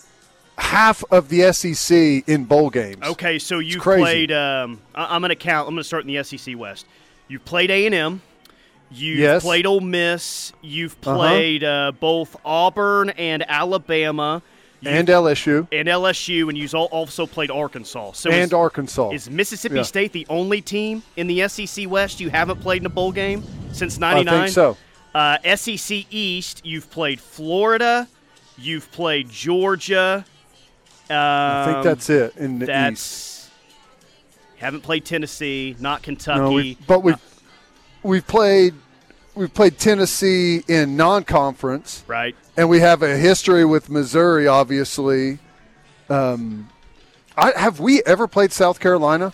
[0.59, 3.03] half of the SEC in bowl games.
[3.03, 4.33] Okay, so you've played.
[4.33, 5.69] Um, I- I'm going to count.
[5.69, 6.87] I'm going to start in the SEC West.
[7.29, 8.23] You've played A and M.
[8.93, 9.43] You've Yes.
[9.43, 10.53] played Ole Miss.
[10.63, 11.17] You've Uh-huh.
[11.17, 14.43] played uh, both Auburn and Alabama.
[14.81, 18.13] You've- And LSU and LSU, and you've also played Arkansas.
[18.13, 19.11] So and is, Arkansas.
[19.11, 19.83] is Mississippi Yeah.
[19.83, 23.45] State the only team in the SEC West you haven't played in a bowl game
[23.73, 24.41] since I '99?
[24.45, 24.77] think so.
[25.15, 28.09] Uh, SEC East, you've played Florida,
[28.57, 30.25] you've played Georgia.
[31.11, 32.69] Um, I think that's it in the East.
[32.69, 33.51] that's
[34.59, 36.39] haven't played Tennessee, not Kentucky.
[36.41, 37.15] No, we, but we
[38.03, 38.75] we've played
[39.35, 42.35] we've played Tennessee in non-conference, right.
[42.57, 44.47] and we have a history with Missouri.
[44.47, 45.39] Obviously,
[46.09, 46.69] um,
[47.37, 49.33] I, have we ever played South Carolina?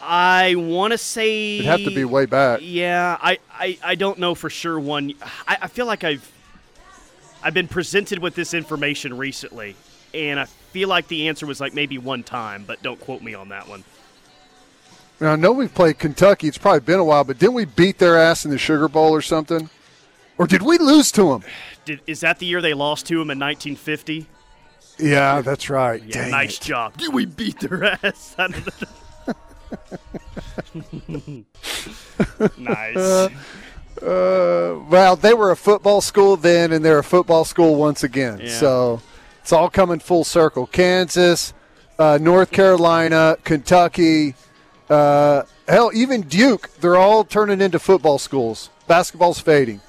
[0.00, 2.60] I want to say It'd have to be way back.
[2.62, 4.78] Yeah, I, I, I don't know for sure.
[4.78, 5.14] One,
[5.48, 6.30] I, I feel like I've
[7.42, 9.76] I've been presented with this information recently,
[10.12, 13.34] and I feel like the answer was like maybe one time, but don't quote me
[13.34, 13.84] on that one.
[15.20, 16.48] Now, I know we've played Kentucky.
[16.48, 19.12] It's probably been a while, but didn't we beat their ass in the Sugar Bowl
[19.12, 19.70] or something?
[20.38, 21.44] Or did we lose to them?
[21.84, 24.26] Did, is that the year they lost to them in 1950?
[24.98, 26.02] Yeah, that's right.
[26.02, 26.62] Yeah, Dang nice it.
[26.62, 26.96] job.
[26.96, 28.34] Did we beat their ass?
[28.38, 28.64] I don't
[32.58, 33.30] nice.
[34.02, 38.40] Uh, well, they were a football school then, and they're a football school once again.
[38.42, 38.48] Yeah.
[38.50, 39.00] So
[39.40, 40.66] it's all coming full circle.
[40.66, 41.54] Kansas,
[41.96, 44.34] uh, North Carolina, Kentucky,
[44.90, 46.70] uh, hell, even Duke.
[46.80, 48.70] They're all turning into football schools.
[48.86, 49.80] Basketball's fading.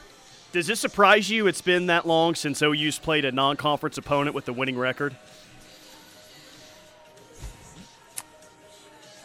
[0.52, 4.48] Does this surprise you it's been that long since OU's played a non-conference opponent with
[4.48, 5.16] a winning record?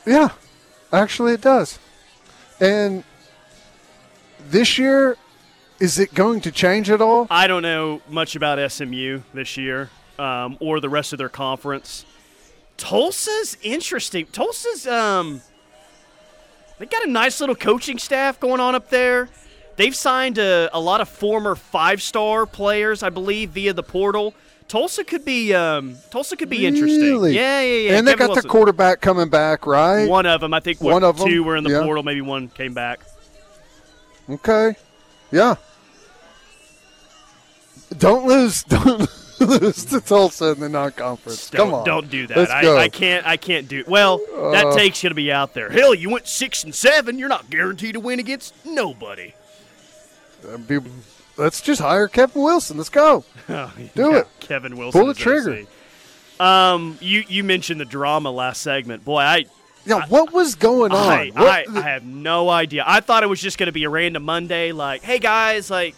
[0.04, 0.30] Yeah,
[0.92, 1.78] actually, it does.
[2.58, 3.04] And
[4.48, 5.16] this year,
[5.78, 7.28] is it going to change at all?
[7.30, 12.04] I don't know much about SMU this year um, or the rest of their conference.
[12.76, 14.26] Tulsa's interesting.
[14.26, 15.42] Tulsa's um,
[16.80, 19.28] they got a nice little coaching staff going on up there.
[19.76, 24.34] They've signed a, a lot of former five-star players, I believe, via the portal.
[24.66, 27.00] Tulsa could be um, Tulsa could be interesting.
[27.00, 27.34] Really?
[27.34, 27.98] Yeah, yeah, yeah.
[27.98, 28.44] and they got Wilson.
[28.44, 30.08] their quarterback coming back, right?
[30.08, 30.80] One of them, I think.
[30.80, 31.82] What, One of 'em, two were in the yeah.
[31.82, 32.02] portal.
[32.02, 33.00] Maybe one came back.
[34.28, 34.74] Okay.
[35.30, 35.56] Yeah.
[37.98, 38.62] Don't lose.
[38.68, 39.10] Don't
[39.46, 41.50] lose to Tulsa in the non-conference.
[41.50, 41.84] Don't, Come on.
[41.84, 42.36] don't do that.
[42.36, 42.76] Let's I, go.
[42.78, 43.26] I can't.
[43.26, 43.84] I can't do.
[43.86, 44.18] Well,
[44.52, 44.76] that Uh.
[44.76, 45.70] takes you to be out there.
[45.70, 47.18] Hell, you went six and seven.
[47.18, 49.34] You're not guaranteed to win against nobody.
[50.46, 50.78] Uh, be-
[51.36, 52.76] let's just hire Kevin Wilson.
[52.76, 53.24] Let's go.
[53.48, 54.28] Oh, Do yeah, it.
[54.38, 55.00] Kevin Wilson.
[55.00, 55.64] Pull the trigger.
[56.38, 59.04] Um, you you mentioned the drama last segment.
[59.04, 59.44] Boy, I
[59.84, 60.02] Yeah.
[60.08, 60.96] what was going on?
[61.12, 62.84] I, I, I have no idea.
[62.86, 65.94] I thought it was just going to be a random Monday, like, hey guys, like,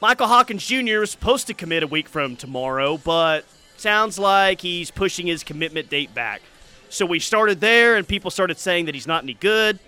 [0.00, 1.02] Michael Hawkins Jr.
[1.02, 3.44] is supposed to commit a week from tomorrow, but
[3.76, 6.40] sounds like he's pushing his commitment date back.
[6.88, 9.78] So we started there, and people started saying that he's not any good.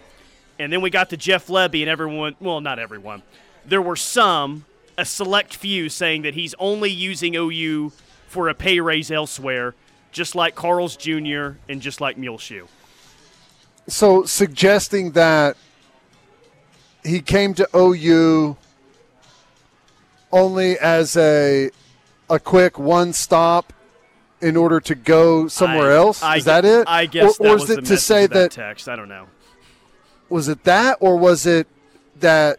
[0.59, 3.23] And then we got to Jeff Lebby, and everyone, well, not everyone,
[3.65, 4.67] there were some,
[4.99, 7.93] a select few, saying that he's only using OU
[8.29, 9.75] for a pay raise elsewhere,
[10.13, 11.53] just like Carl's Jr.
[11.71, 12.67] and just like Muleshoe.
[13.89, 15.57] so suggesting that
[17.03, 18.59] he came to OU
[20.33, 21.71] only as a
[22.31, 23.73] a quick one stop
[24.41, 26.23] in order to go somewhere I- else.
[26.23, 26.89] I is that it?
[26.89, 28.89] I guess or, or was is it to say that, that text.
[28.89, 29.27] I don't know.
[30.29, 31.67] was it that or was it
[32.21, 32.59] that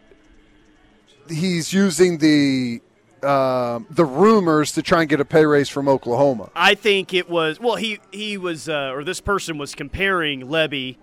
[1.30, 2.82] he's using the
[3.24, 6.50] um, the rumors to try and get a pay raise from Oklahoma.
[6.56, 7.76] I think it was well.
[7.76, 10.98] He he was uh, or this person was comparing Lebby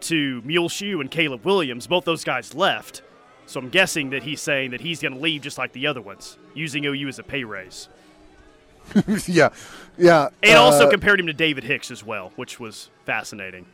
[0.00, 1.86] to Muleshoe and Caleb Williams.
[1.86, 3.02] Both those guys left,
[3.52, 6.00] so I'm guessing that he's saying that he's going to leave just like the other
[6.00, 7.88] ones, using OU as a pay raise.
[9.26, 9.50] yeah,
[9.98, 10.28] yeah.
[10.42, 13.66] And uh, also compared him to David Hicks as well, which was fascinating.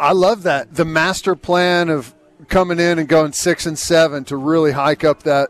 [0.00, 2.14] I love that the master plan of
[2.48, 5.48] coming in and going six and seven to really hike up that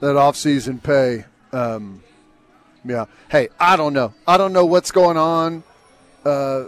[0.00, 1.24] that offseason pay.
[1.52, 2.02] Um,
[2.84, 3.06] yeah.
[3.30, 4.14] Hey, I don't know.
[4.26, 5.62] I don't know what's going on.
[6.24, 6.64] Uh,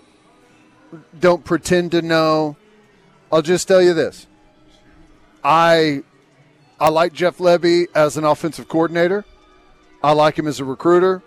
[1.19, 2.57] don't pretend to know.
[3.31, 4.27] I'll just tell you this.
[5.45, 6.03] I
[6.81, 9.25] I like Jeff Lebby as an offensive coordinator.
[10.03, 11.23] I like him as a recruiter.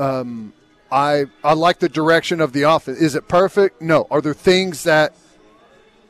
[0.00, 0.52] Um,
[0.90, 2.98] I I like the direction of the offense.
[2.98, 3.80] Is it perfect?
[3.80, 4.06] No.
[4.10, 5.14] Are there things that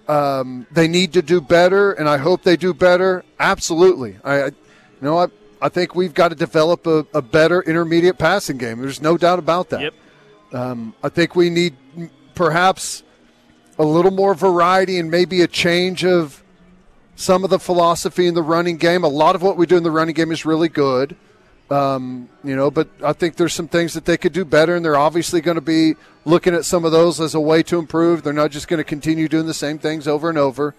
[0.09, 3.25] um, they need to do better, and I hope they do better?
[3.39, 4.17] Absolutely.
[4.25, 4.53] I, I you
[5.01, 5.27] know I
[5.61, 8.81] I think we've got to develop a, a better intermediate passing game.
[8.81, 9.81] There's no doubt about that.
[9.81, 9.95] Yep.
[10.53, 11.75] Um, I think we need
[12.35, 13.03] perhaps
[13.79, 16.44] a little more variety and maybe a change of
[17.17, 19.05] some of the philosophy in the running game.
[19.05, 21.17] A lot of what we do in the running game is really good.
[21.71, 24.85] Um, you know, but I think there's some things that they could do better, and
[24.85, 28.23] they're obviously going to be looking at some of those as a way to improve.
[28.23, 30.75] They're not just going to continue doing the same things over and over.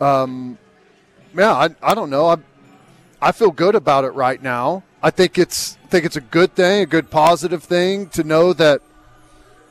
[0.00, 0.58] Um,
[1.34, 2.26] yeah, I, I don't know.
[2.26, 2.36] I,
[3.22, 4.82] I feel good about it right now.
[5.02, 8.52] I think it's I think it's a good thing, a good positive thing to know
[8.52, 8.82] that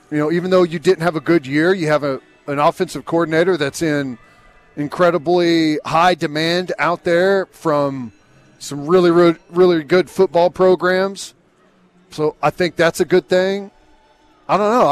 [0.09, 3.05] you know even though you didn't have a good year, you have a an offensive
[3.05, 4.17] coordinator that's in
[4.80, 8.12] incredibly high demand out there from
[8.60, 11.34] some really, really, really good football programs.
[12.12, 13.72] So I think that's a good thing.
[14.48, 14.88] I don't know.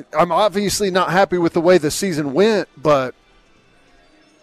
[0.00, 3.14] I, I'm obviously not happy with the way the season went, but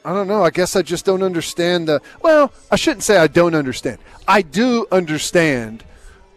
[0.06, 0.44] I don't know.
[0.44, 2.02] I guess I just don't understand the.
[2.22, 3.98] Well, I shouldn't say I don't understand.
[4.28, 5.84] I do understand.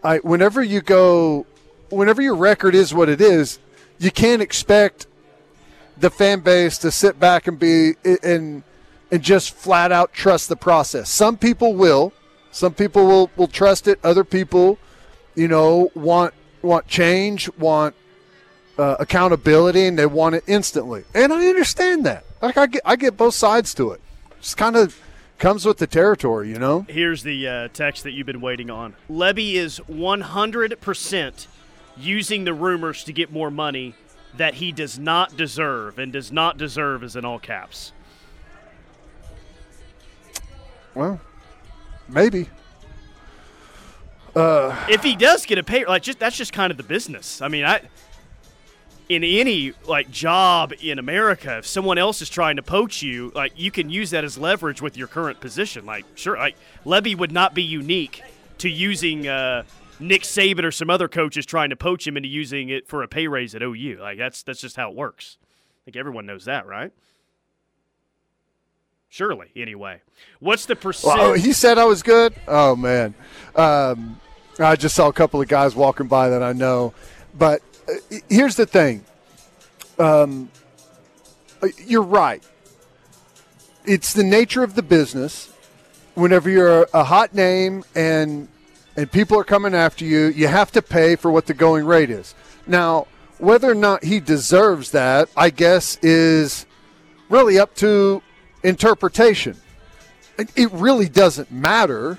[0.03, 1.45] I whenever you go,
[1.89, 3.59] whenever your record is what it is,
[3.99, 5.07] you can't expect
[5.97, 8.63] the fan base to sit back and be and
[9.11, 11.09] and just flat out trust the process.
[11.09, 12.13] Some people will.
[12.51, 13.99] Some people will, will trust it.
[14.03, 14.77] Other people,
[15.35, 17.95] you know, want want change, want
[18.77, 21.03] uh, accountability, and they want it instantly.
[21.13, 22.25] And I understand that.
[22.41, 24.01] Like I get I get both sides to it.
[24.41, 24.99] Just kind of
[25.39, 26.85] comes with the territory, you know.
[26.87, 28.95] Here's the uh, text that you've been waiting on.
[29.09, 31.47] Lebby is 100%
[31.97, 33.95] using the rumors to get more money
[34.37, 37.91] that he does not deserve, and does not deserve is in all caps.
[40.95, 41.19] Well,
[42.07, 42.49] maybe.
[44.35, 47.41] Uh, if he does get a pay, like just that's just kind of the business.
[47.41, 47.81] I mean, I
[49.09, 53.53] in any like job in America, if someone else is trying to poach you, like
[53.55, 55.85] you can use that as leverage with your current position.
[55.85, 58.23] Like, sure, like Lebby would not be unique
[58.59, 59.63] to using uh,
[60.03, 63.07] Nick Saban or some other coaches trying to poach him into using it for a
[63.07, 63.99] pay raise at OU.
[64.01, 65.37] Like that's that's just how it works.
[65.41, 66.91] I think everyone knows that, right?
[69.09, 70.01] Surely, anyway.
[70.39, 71.19] What's the percent?
[71.19, 72.33] Well, he said I was good.
[72.47, 73.13] Oh man,
[73.55, 74.19] um,
[74.59, 76.93] I just saw a couple of guys walking by that I know.
[77.37, 79.05] But uh, here's the thing.
[79.99, 80.49] Um,
[81.61, 82.43] uh, you're right.
[83.85, 85.51] It's the nature of the business.
[86.15, 88.47] Whenever you're a hot name and
[88.95, 92.09] and people are coming after you, you have to pay for what the going rate
[92.09, 92.35] is.
[92.67, 93.07] Now,
[93.39, 96.65] whether or not he deserves that, I guess, is
[97.29, 98.21] really up to
[98.63, 99.57] interpretation.
[100.37, 102.17] It really doesn't matter.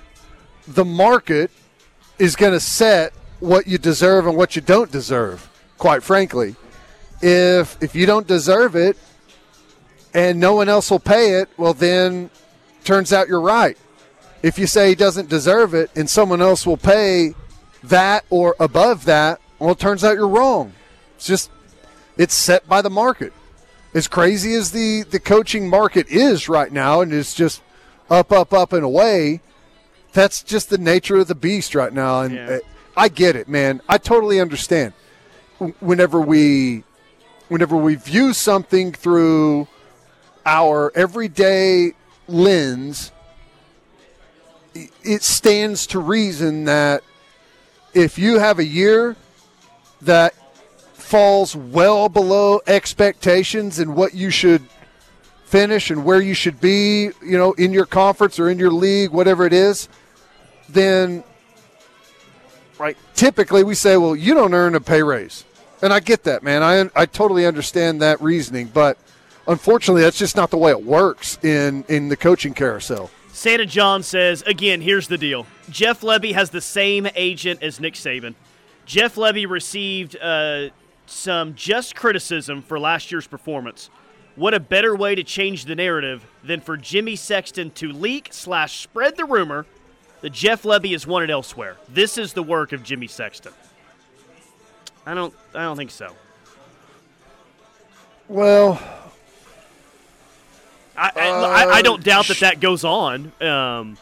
[0.69, 1.51] The market
[2.19, 6.57] is going to set what you deserve and what you don't deserve, quite frankly.
[7.21, 8.97] If if you don't deserve it
[10.13, 12.31] and no one else will pay it, well then
[12.85, 13.77] turns out you're right.
[14.45, 17.35] If you say he doesn't deserve it and someone else will pay
[17.85, 20.75] that or above that, well it turns out you're wrong.
[21.17, 21.51] It's just
[22.17, 23.33] it's set by the market
[23.95, 27.63] as crazy as the, the coaching market is right now, and it's just
[28.11, 29.41] up, up, up, and away,
[30.13, 32.23] that's just the nature of the beast right now.
[32.23, 32.47] And yeah.
[32.47, 32.59] Uh,
[32.97, 33.81] I get it, man.
[33.89, 34.93] I totally understand.
[35.81, 36.85] Whenever we,
[37.49, 39.69] whenever we view something through
[40.45, 41.93] our everyday
[42.29, 43.11] lens,
[44.75, 47.03] it stands to reason that
[47.93, 49.17] if you have a year
[50.03, 50.35] that
[50.95, 54.63] falls well below expectations and what you should
[55.45, 59.11] finish and where you should be, you know, in your conference or in your league,
[59.11, 59.89] whatever it is,
[60.69, 61.23] then
[62.79, 65.45] right, typically we say, well, you don't earn a pay raise.
[65.83, 66.63] And I get that, man.
[66.63, 68.97] I I totally understand that reasoning, but
[69.47, 73.11] unfortunately that's just not the way it works in in the coaching carousel.
[73.35, 75.45] Santa John says, again, here's the deal.
[75.69, 78.37] Jeff Lebby has the same agent as Nick Saban.
[78.87, 80.69] Jeff Lebby received uh,
[81.07, 83.91] some just criticism for last year's performance.
[84.37, 88.81] What a better way to change the narrative than for Jimmy Sexton to leak slash
[88.81, 89.67] spread the rumor
[90.21, 91.77] that Jeff Lebby is wanted elsewhere.
[91.89, 93.53] This is the work of Jimmy Sexton.
[95.07, 95.35] I don't.
[95.55, 96.13] I don't think so.
[98.29, 98.81] Well,
[100.97, 103.97] I, I, I don't doubt that that goes on um,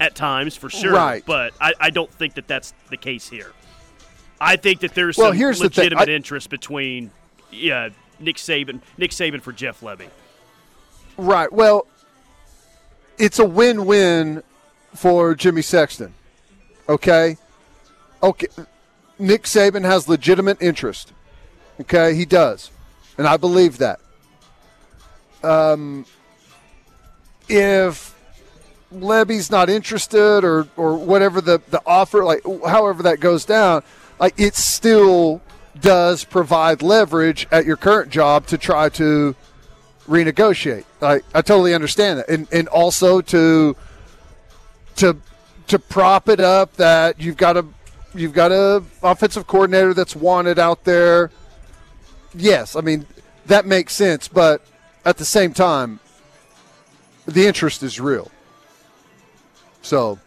[0.00, 0.92] at times for sure.
[0.92, 1.22] Right.
[1.26, 3.52] But I, I don't think that that's the case here.
[4.40, 7.10] I think that there's Well, some here's the legitimate I- interest between
[7.50, 10.08] yeah Nick Saban Nick Saban for Jeff Lebby.
[11.16, 11.52] Right.
[11.52, 11.86] Well,
[13.18, 14.42] it's a win-win
[14.94, 16.14] for Jimmy Sexton.
[16.88, 17.36] Okay.
[18.22, 18.46] Okay.
[19.18, 21.12] Nick Saban has legitimate interest.
[21.80, 22.70] Okay, he does,
[23.16, 24.00] and I believe that.
[25.42, 26.06] Um,
[27.48, 28.14] if
[28.92, 33.82] Lebby's not interested, or or whatever the the offer, like however that goes down,
[34.18, 35.40] like it still
[35.80, 39.36] does provide leverage at your current job to try to
[40.08, 40.84] renegotiate.
[41.02, 43.76] I, I totally understand that, and and also to
[44.96, 45.16] to
[45.68, 47.66] to prop it up that you've got a
[48.14, 51.30] you've got a offensive coordinator that's wanted out there.
[52.34, 53.06] Yes, I mean
[53.46, 54.64] that makes sense, but
[55.04, 56.00] at the same time,
[57.28, 58.30] the interest is real.
[59.82, 60.18] So,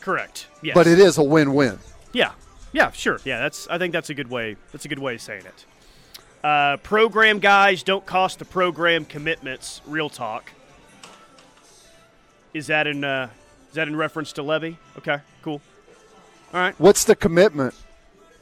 [0.00, 0.46] Correct.
[0.62, 0.74] Yes.
[0.74, 1.78] but it is a win-win.
[2.12, 2.32] Yeah.
[2.72, 3.20] Yeah, sure.
[3.24, 5.64] Yeah, that's I think that's a good way that's a good way of saying it.
[6.44, 9.80] Uh, program guys don't cost the program commitments.
[9.86, 10.50] Real talk.
[12.54, 13.28] Is that in uh,
[13.68, 14.76] is that in reference to Lebby?
[14.98, 15.60] Okay, cool.
[16.54, 16.74] All right.
[16.78, 17.74] What's the commitment?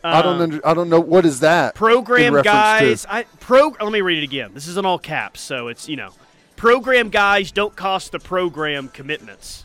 [0.05, 1.75] I don't Um, under, I don't know what is that.
[1.75, 2.51] program reference to?
[2.87, 5.89] guys i pro let me read it again this is in all caps so it's
[5.89, 6.13] you know
[6.59, 9.65] program guys don't cost the program commitments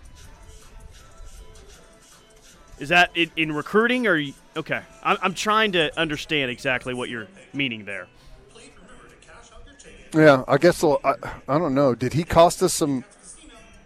[2.79, 7.09] is that in, in recruiting or you- okay I'm, I'm trying to understand exactly what
[7.09, 8.07] you're meaning there
[10.15, 11.01] Yeah, I guess so.
[11.03, 11.15] I,
[11.47, 11.95] I don't know.
[11.95, 13.03] Did he cost us some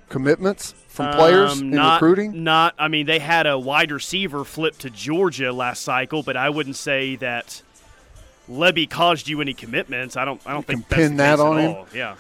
[0.10, 2.44] commitments from players Um, in recruiting?
[2.44, 6.50] Not, I mean, they had a wide receiver flip to Georgia last cycle, but I
[6.50, 7.62] wouldn't say that
[8.50, 10.18] Lebby caused you any commitments.
[10.18, 10.42] I don't.
[10.46, 11.72] I don't can think that's pin that on him?
[11.72, 11.88] all.
[11.94, 12.16] Yeah.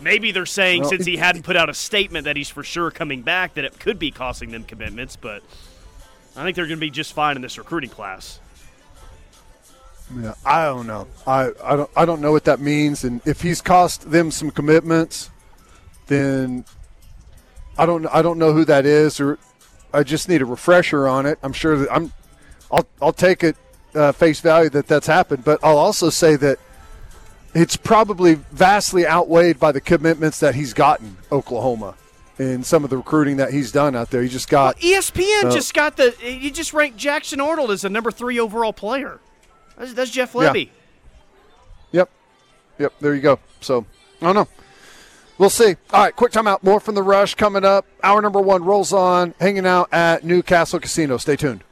[0.00, 2.90] Maybe they're saying Well, since he hadn't put out a statement that he's for sure
[2.90, 5.16] coming back, that it could be costing them commitments.
[5.16, 5.42] But
[6.36, 8.40] I think they're going to be just fine in this recruiting class.
[10.20, 11.08] Yeah, I don't know.
[11.26, 13.04] I, I don't I don't know what that means.
[13.04, 15.30] And if he's cost them some commitments,
[16.06, 16.64] then
[17.76, 19.38] I don't I don't know who that is, or
[19.92, 21.38] I just need a refresher on it.
[21.42, 22.12] I'm sure that I'm
[22.70, 23.56] I'll I'll take it
[23.94, 26.58] uh, face value that that's happened, but I'll also say that
[27.56, 31.94] it's probably vastly outweighed by the commitments that he's gotten Oklahoma
[32.38, 34.22] and some of the recruiting that he's done out there.
[34.22, 36.10] He just got ESPN Uh, just got the.
[36.18, 39.20] He just ranked Jackson Arnold as the number three overall player.
[39.78, 40.40] That's, that's Jeff Yeah.
[40.52, 40.68] Lebby.
[41.92, 42.10] Yep.
[42.78, 42.92] Yep.
[43.00, 43.38] There you go.
[43.60, 43.86] So,
[44.20, 44.48] I don't know.
[45.38, 45.76] We'll see.
[45.92, 46.62] All right, quick timeout.
[46.62, 47.84] More from the rush coming up.
[48.02, 51.18] Hour number one rolls on, hanging out at Newcastle Casino.
[51.18, 51.62] Stay tuned.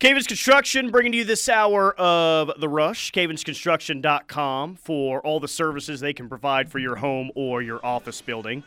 [0.00, 6.14] Cavens Construction bringing you this hour of The Rush, cavensconstruction.com for all the services they
[6.14, 8.62] can provide for your home or your office building.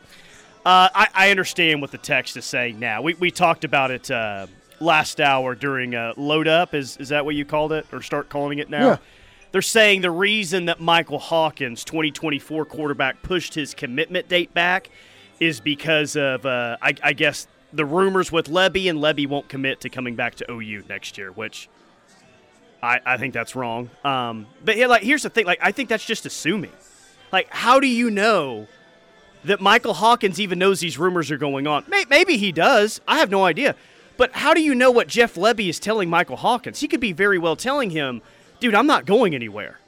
[0.63, 3.01] Uh, I, I understand what the text is saying now.
[3.01, 4.45] We, we talked about it uh,
[4.79, 6.75] last hour during uh, Load Up.
[6.75, 7.87] Is, is that what you called it?
[7.91, 8.85] Or start calling it now?
[8.85, 8.97] Yeah.
[9.51, 14.91] They're saying the reason that Michael Hawkins, 2024 quarterback, pushed his commitment date back
[15.39, 19.81] is because of, uh, I, I guess, the rumors with Lebby, and Lebby won't commit
[19.81, 21.69] to coming back to OU next year, which
[22.81, 23.89] I, I think that's wrong.
[24.05, 26.71] Um, but yeah, like, here's the thing: like, I think that's just assuming.
[27.31, 28.67] Like, how do you know
[29.43, 31.83] that Michael Hawkins even knows these rumors are going on?
[31.87, 33.01] May, maybe he does.
[33.07, 33.75] I have no idea.
[34.15, 36.79] But how do you know what Jeff Lebby is telling Michael Hawkins?
[36.79, 38.21] He could be very well telling him,
[38.59, 39.79] "Dude, I'm not going anywhere."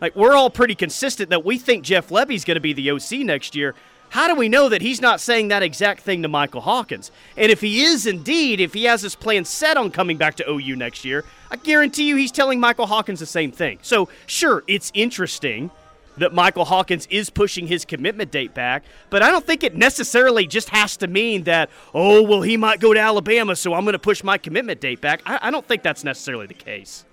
[0.00, 3.20] Like we're all pretty consistent that we think Jeff Lebby's going to be the OC
[3.20, 3.74] next year.
[4.10, 7.12] How do we know that he's not saying that exact thing to Michael Hawkins?
[7.36, 10.50] And if he is indeed, if he has his plan set on coming back to
[10.50, 13.78] OU next year, I guarantee you he's telling Michael Hawkins the same thing.
[13.82, 15.70] So, sure, it's interesting
[16.16, 20.44] that Michael Hawkins is pushing his commitment date back, but I don't think it necessarily
[20.44, 23.92] just has to mean that, oh, well, he might go to Alabama, so I'm going
[23.92, 25.22] to push my commitment date back.
[25.24, 27.04] I, I don't think that's necessarily the case.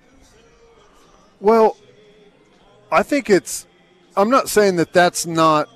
[1.40, 1.78] Well,
[2.92, 3.68] I think it's.
[4.16, 5.70] I'm not saying that that's not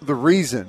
[0.00, 0.68] the reason,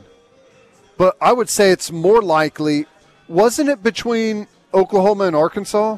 [0.97, 2.86] but I would say it's more likely.
[3.27, 5.97] Wasn't it between Oklahoma and Arkansas?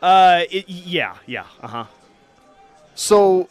[0.00, 1.84] Uh, it, yeah, yeah, uh huh.
[2.94, 3.48] So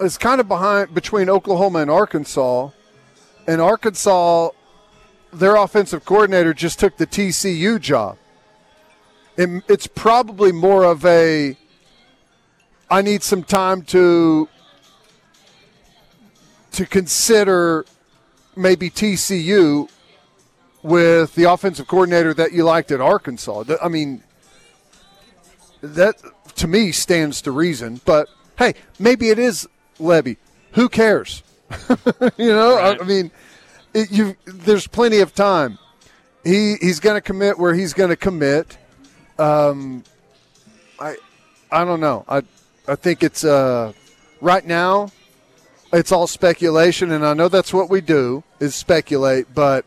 [0.00, 2.70] it's kind of behind between Oklahoma and Arkansas,
[3.46, 4.50] and Arkansas,
[5.32, 8.18] their offensive coordinator just took the TCU job.
[9.38, 11.56] And it's probably more of a.
[12.90, 14.48] I need some time to
[16.72, 17.84] to consider
[18.56, 19.88] maybe TCU
[20.82, 23.64] with the offensive coordinator that you liked at Arkansas.
[23.82, 24.22] I mean,
[25.80, 26.16] that
[26.56, 28.00] to me stands to reason.
[28.04, 28.28] But
[28.58, 30.36] hey, maybe it is Lebby.
[30.72, 31.42] Who cares?
[32.36, 32.98] you know, right.
[33.00, 33.30] I, I, mean,
[33.94, 35.78] it, you there's plenty of time.
[36.44, 38.76] He he's going to commit where he's going to commit.
[39.38, 40.04] Um,
[40.98, 41.16] I
[41.70, 42.24] I don't know.
[42.28, 42.42] I
[42.88, 43.92] I think it's uh
[44.40, 45.08] right now
[45.92, 49.84] it's all speculation, and I know that's what we do is speculate, but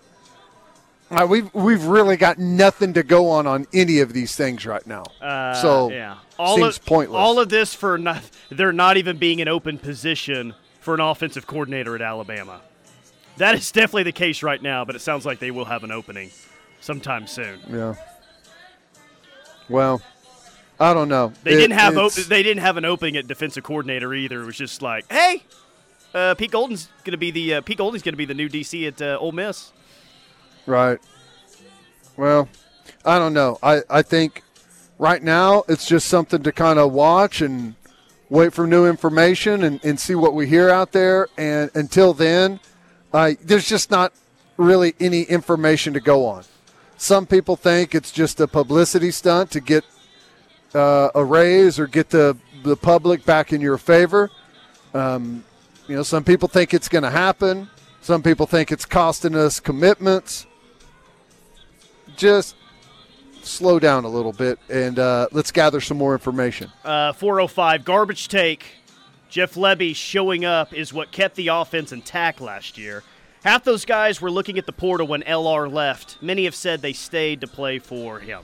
[1.12, 4.86] uh, we've we've really got nothing to go on on any of these things right
[4.86, 5.04] now.
[5.22, 7.18] Uh, so yeah, all seems of, pointless.
[7.18, 11.48] All of this for not there not even being an open position for an offensive
[11.48, 12.62] coordinator at Alabama.
[13.38, 15.92] That is definitely the case right now, but it sounds like they will have an
[15.92, 16.32] opening
[16.80, 17.60] sometime soon.
[17.70, 17.96] Yeah.
[19.68, 20.02] Well,
[20.80, 21.34] I don't know.
[21.44, 24.42] They it, didn't have op- they didn't have an opening at defensive coordinator either.
[24.42, 25.44] It was just like, hey,
[26.16, 28.50] uh, Pete Golding's going to be the uh, Pete Golding's going to be the new
[28.50, 29.72] DC at uh, Ole Miss.
[30.66, 31.00] Right.
[32.18, 32.48] Well,
[33.04, 33.60] I don't know.
[33.62, 34.42] I, I think
[34.98, 37.76] right now it's just something to kind of watch and
[38.30, 41.28] wait for new information and, and see what we hear out there.
[41.38, 42.62] And until then,
[43.14, 44.14] uh, there's just not
[44.58, 46.46] really any information to go on.
[46.98, 49.84] Some people think it's just a publicity stunt to get
[50.74, 54.32] uh, a raise or get the, the public back in your favor.
[54.94, 55.44] Um,
[55.88, 57.70] you know, some people think it's going to happen.
[58.02, 60.46] Some people think it's costing us commitments.
[62.16, 62.56] Just
[63.42, 66.72] slow down a little bit and uh, let's gather some more information.
[66.84, 68.66] Uh, 405 garbage take.
[69.30, 73.04] Jeff Lebby showing up is what kept the offense intact last year.
[73.44, 76.18] Half those guys were looking at the portal when LR left.
[76.22, 78.44] Many have said they stayed to play for him.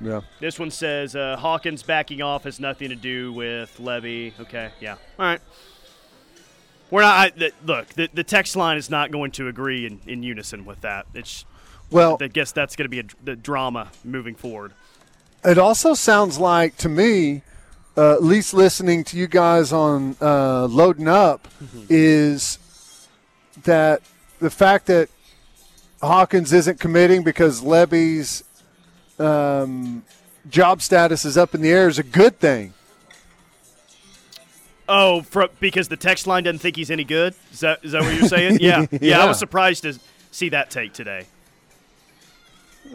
[0.00, 0.20] Yeah.
[0.40, 4.32] This one says uh, Hawkins backing off has nothing to do with Lebby.
[4.40, 4.92] Okay, yeah.
[5.18, 5.40] All right.
[6.90, 7.16] We're not.
[7.16, 10.64] I, the, look, the, the text line is not going to agree in, in unison
[10.64, 11.06] with that.
[11.14, 11.44] It's
[11.90, 12.16] well.
[12.20, 14.72] I guess that's going to be a, the drama moving forward.
[15.44, 17.42] It also sounds like to me,
[17.96, 21.84] uh, at least listening to you guys on uh, loading up, mm-hmm.
[21.88, 22.58] is
[23.64, 24.02] that
[24.38, 25.10] the fact that
[26.00, 28.44] Hawkins isn't committing because Lebby's
[29.20, 30.04] um,
[30.48, 32.74] job status is up in the air is a good thing.
[34.88, 37.34] Oh, for, because the text line doesn't think he's any good.
[37.52, 38.58] Is that is that what you're saying?
[38.60, 38.86] yeah.
[38.90, 39.22] yeah, yeah.
[39.22, 39.98] I was surprised to
[40.30, 41.26] see that take today.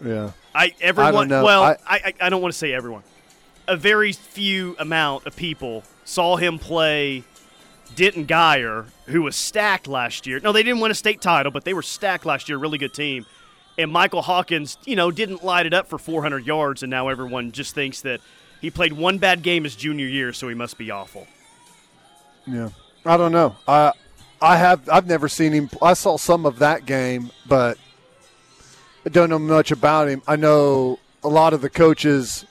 [0.03, 0.31] Yeah.
[0.55, 1.31] I everyone.
[1.31, 3.03] I well, I, I I don't want to say everyone.
[3.67, 7.23] A very few amount of people saw him play
[7.95, 10.39] Denton Guyer, who was stacked last year.
[10.39, 12.57] No, they didn't win a state title, but they were stacked last year.
[12.57, 13.25] Really good team
[13.77, 17.51] and Michael Hawkins, you know, didn't light it up for 400 yards, and now everyone
[17.51, 18.21] just thinks that
[18.61, 21.27] he played one bad game his junior year, so he must be awful.
[22.45, 22.69] Yeah,
[23.05, 23.55] I don't know.
[23.67, 23.93] I
[24.41, 25.69] I have I've never seen him.
[25.81, 27.77] I saw some of that game, but
[29.05, 30.21] I don't know much about him.
[30.27, 32.45] I know a lot of the coaches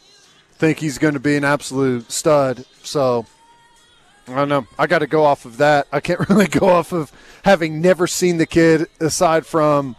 [0.54, 2.64] think he's going to be an absolute stud.
[2.82, 3.26] So
[4.28, 4.66] I don't know.
[4.78, 5.86] I got to go off of that.
[5.92, 7.12] I can't really go off of
[7.44, 9.96] having never seen the kid aside from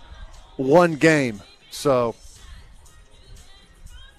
[0.58, 1.42] one game.
[1.72, 2.16] So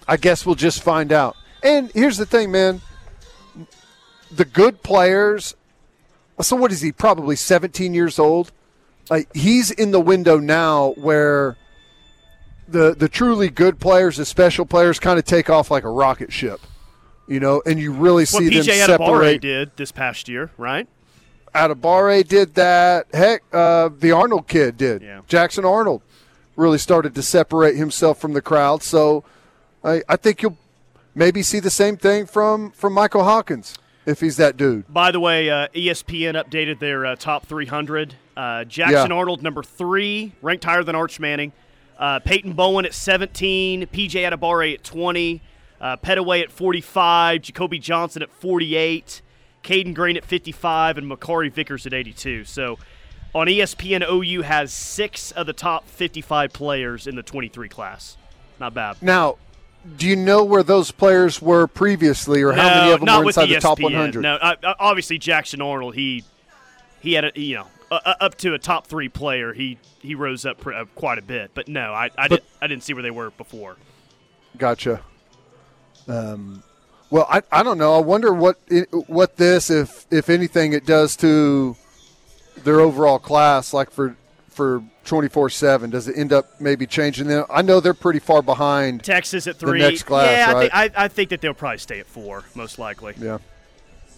[0.06, 1.36] I guess we'll just find out.
[1.62, 2.80] And here's the thing, man.
[4.30, 5.54] The good players.
[6.40, 6.92] So what is he?
[6.92, 8.52] Probably 17 years old.
[9.10, 11.56] Like he's in the window now where
[12.66, 16.32] the the truly good players, the special players, kind of take off like a rocket
[16.32, 16.60] ship.
[17.26, 19.40] You know, and you really see them PJ separate.
[19.40, 20.86] did this past year, right?
[21.54, 23.06] Adebawore did that.
[23.14, 25.02] Heck, uh, the Arnold kid did.
[25.02, 25.20] Yeah.
[25.26, 26.02] Jackson Arnold
[26.56, 28.82] really started to separate himself from the crowd.
[28.82, 29.24] So
[29.82, 30.58] I, I think you'll
[31.14, 33.76] maybe see the same thing from, from Michael Hawkins
[34.06, 34.92] if he's that dude.
[34.92, 38.14] By the way, uh, ESPN updated their uh, top 300.
[38.36, 39.16] Uh, Jackson yeah.
[39.16, 41.52] Arnold, number three, ranked higher than Arch Manning.
[41.98, 45.40] Uh, Peyton Bowen at 17, PJ Adebawore at 20,
[45.80, 49.22] uh, Pettaway at 45, Jacoby Johnson at 48,
[49.62, 52.44] Caden Green at 55, and Makari Vickers at 82.
[52.44, 52.78] So
[53.34, 58.16] on ESPN, OU has six of the top 55 players in the 23 class.
[58.60, 59.02] Not bad.
[59.02, 59.36] Now,
[59.96, 63.46] do you know where those players were previously, or how many of them were inside
[63.48, 64.20] the top 100?
[64.22, 64.38] No,
[64.78, 65.94] obviously Jackson Arnold.
[65.94, 66.24] He
[67.00, 69.52] he had a you know uh, up to a top three player.
[69.52, 71.50] He he rose up pr- uh, quite a bit.
[71.54, 73.76] But no, I I, But- didn't I didn't see where they were before.
[74.56, 75.02] Gotcha.
[76.06, 76.62] Um,
[77.10, 77.94] well, I, I don't know.
[77.94, 81.76] I wonder what it, what this, if if anything, it does to
[82.62, 83.72] their overall class.
[83.72, 84.16] Like for
[84.48, 87.44] for twenty four seven, does it end up maybe changing them?
[87.50, 89.02] I know they're pretty far behind.
[89.02, 89.78] Texas at The three.
[89.80, 90.60] next class, yeah, I, right?
[90.72, 93.14] think, I, I think that they'll probably stay at four, most likely.
[93.18, 93.38] Yeah.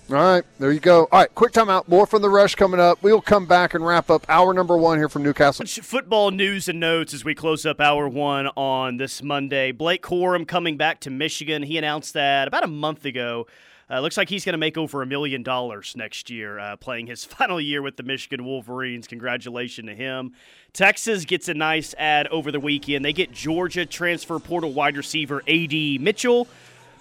[0.08, 1.08] All right, there you go.
[1.10, 1.88] All right, quick timeout.
[1.88, 3.02] More from the rush coming up.
[3.02, 5.66] We'll come back and wrap up hour number one here from Newcastle.
[5.66, 9.72] Football news and notes as we close up hour one on this Monday.
[9.72, 11.64] Blake Corum coming back to Michigan.
[11.64, 13.48] He announced that about a month ago.
[13.88, 17.06] Uh, looks like he's going to make over a million dollars next year, uh, playing
[17.06, 19.06] his final year with the Michigan Wolverines.
[19.06, 20.32] Congratulations to him.
[20.72, 23.04] Texas gets a nice ad over the weekend.
[23.04, 25.98] They get Georgia transfer portal wide receiver A.D.
[25.98, 26.48] Mitchell,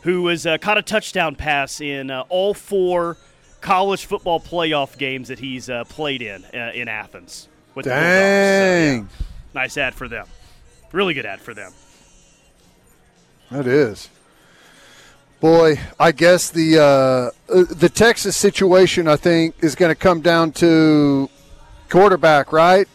[0.03, 3.17] who has uh, caught a touchdown pass in uh, all four
[3.61, 7.49] college football playoff games that he's uh, played in uh, in Athens.
[7.73, 9.09] With the So, yeah, Dang,
[9.55, 10.27] nice ad for them.
[10.91, 11.73] Really good ad for them.
[13.49, 14.09] that is.
[15.45, 20.21] Boy, I guess the uh, uh, the Texas situation, I think, is going to come
[20.21, 21.29] down to
[21.87, 22.87] quarterback, right?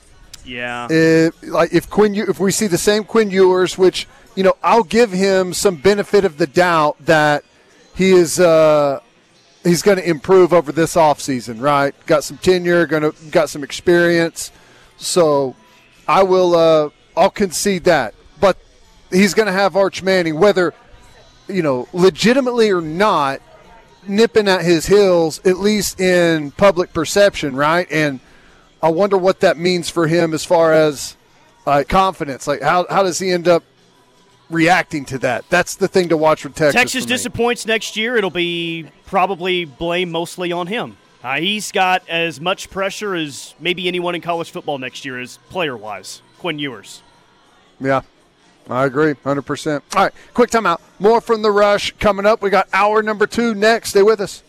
[0.45, 0.89] Yeah.
[0.91, 4.83] if, like if Quinn, if we see the same Quinn Ewers, which you know, I'll
[4.83, 7.45] give him some benefit of the doubt that
[7.95, 8.99] he is uh,
[9.63, 11.95] he's going to improve over this offseason, right?
[12.07, 14.51] Got some tenure, going to got some experience,
[14.97, 15.55] so
[16.09, 18.59] I will uh, I'll concede that, but
[19.13, 20.75] he's going to have Arch Manning, whether
[21.53, 23.41] you know legitimately or not,
[24.07, 27.87] nipping at his heels, at least in public perception, right?
[27.91, 28.21] And
[28.83, 31.17] I wonder what that means for him as far as
[31.67, 32.47] uh, confidence.
[32.47, 33.63] Like, how, how does he end up
[34.49, 35.49] reacting to that?
[35.51, 36.75] That's the thing to watch with Texas.
[36.75, 38.17] Texas disappoints next year.
[38.17, 40.97] It'll be probably blame mostly on him.
[41.23, 45.39] Uh, he's got as much pressure as maybe anyone in college football next year, as
[45.51, 46.23] player wise.
[46.39, 47.03] Quinn Ewers.
[47.79, 48.01] Yeah,
[48.69, 49.83] I agree, hundred percent.
[49.95, 50.81] All right, quick timeout.
[50.99, 52.43] More from the rush coming up.
[52.43, 53.91] We got hour number two next.
[53.91, 54.43] Stay with us.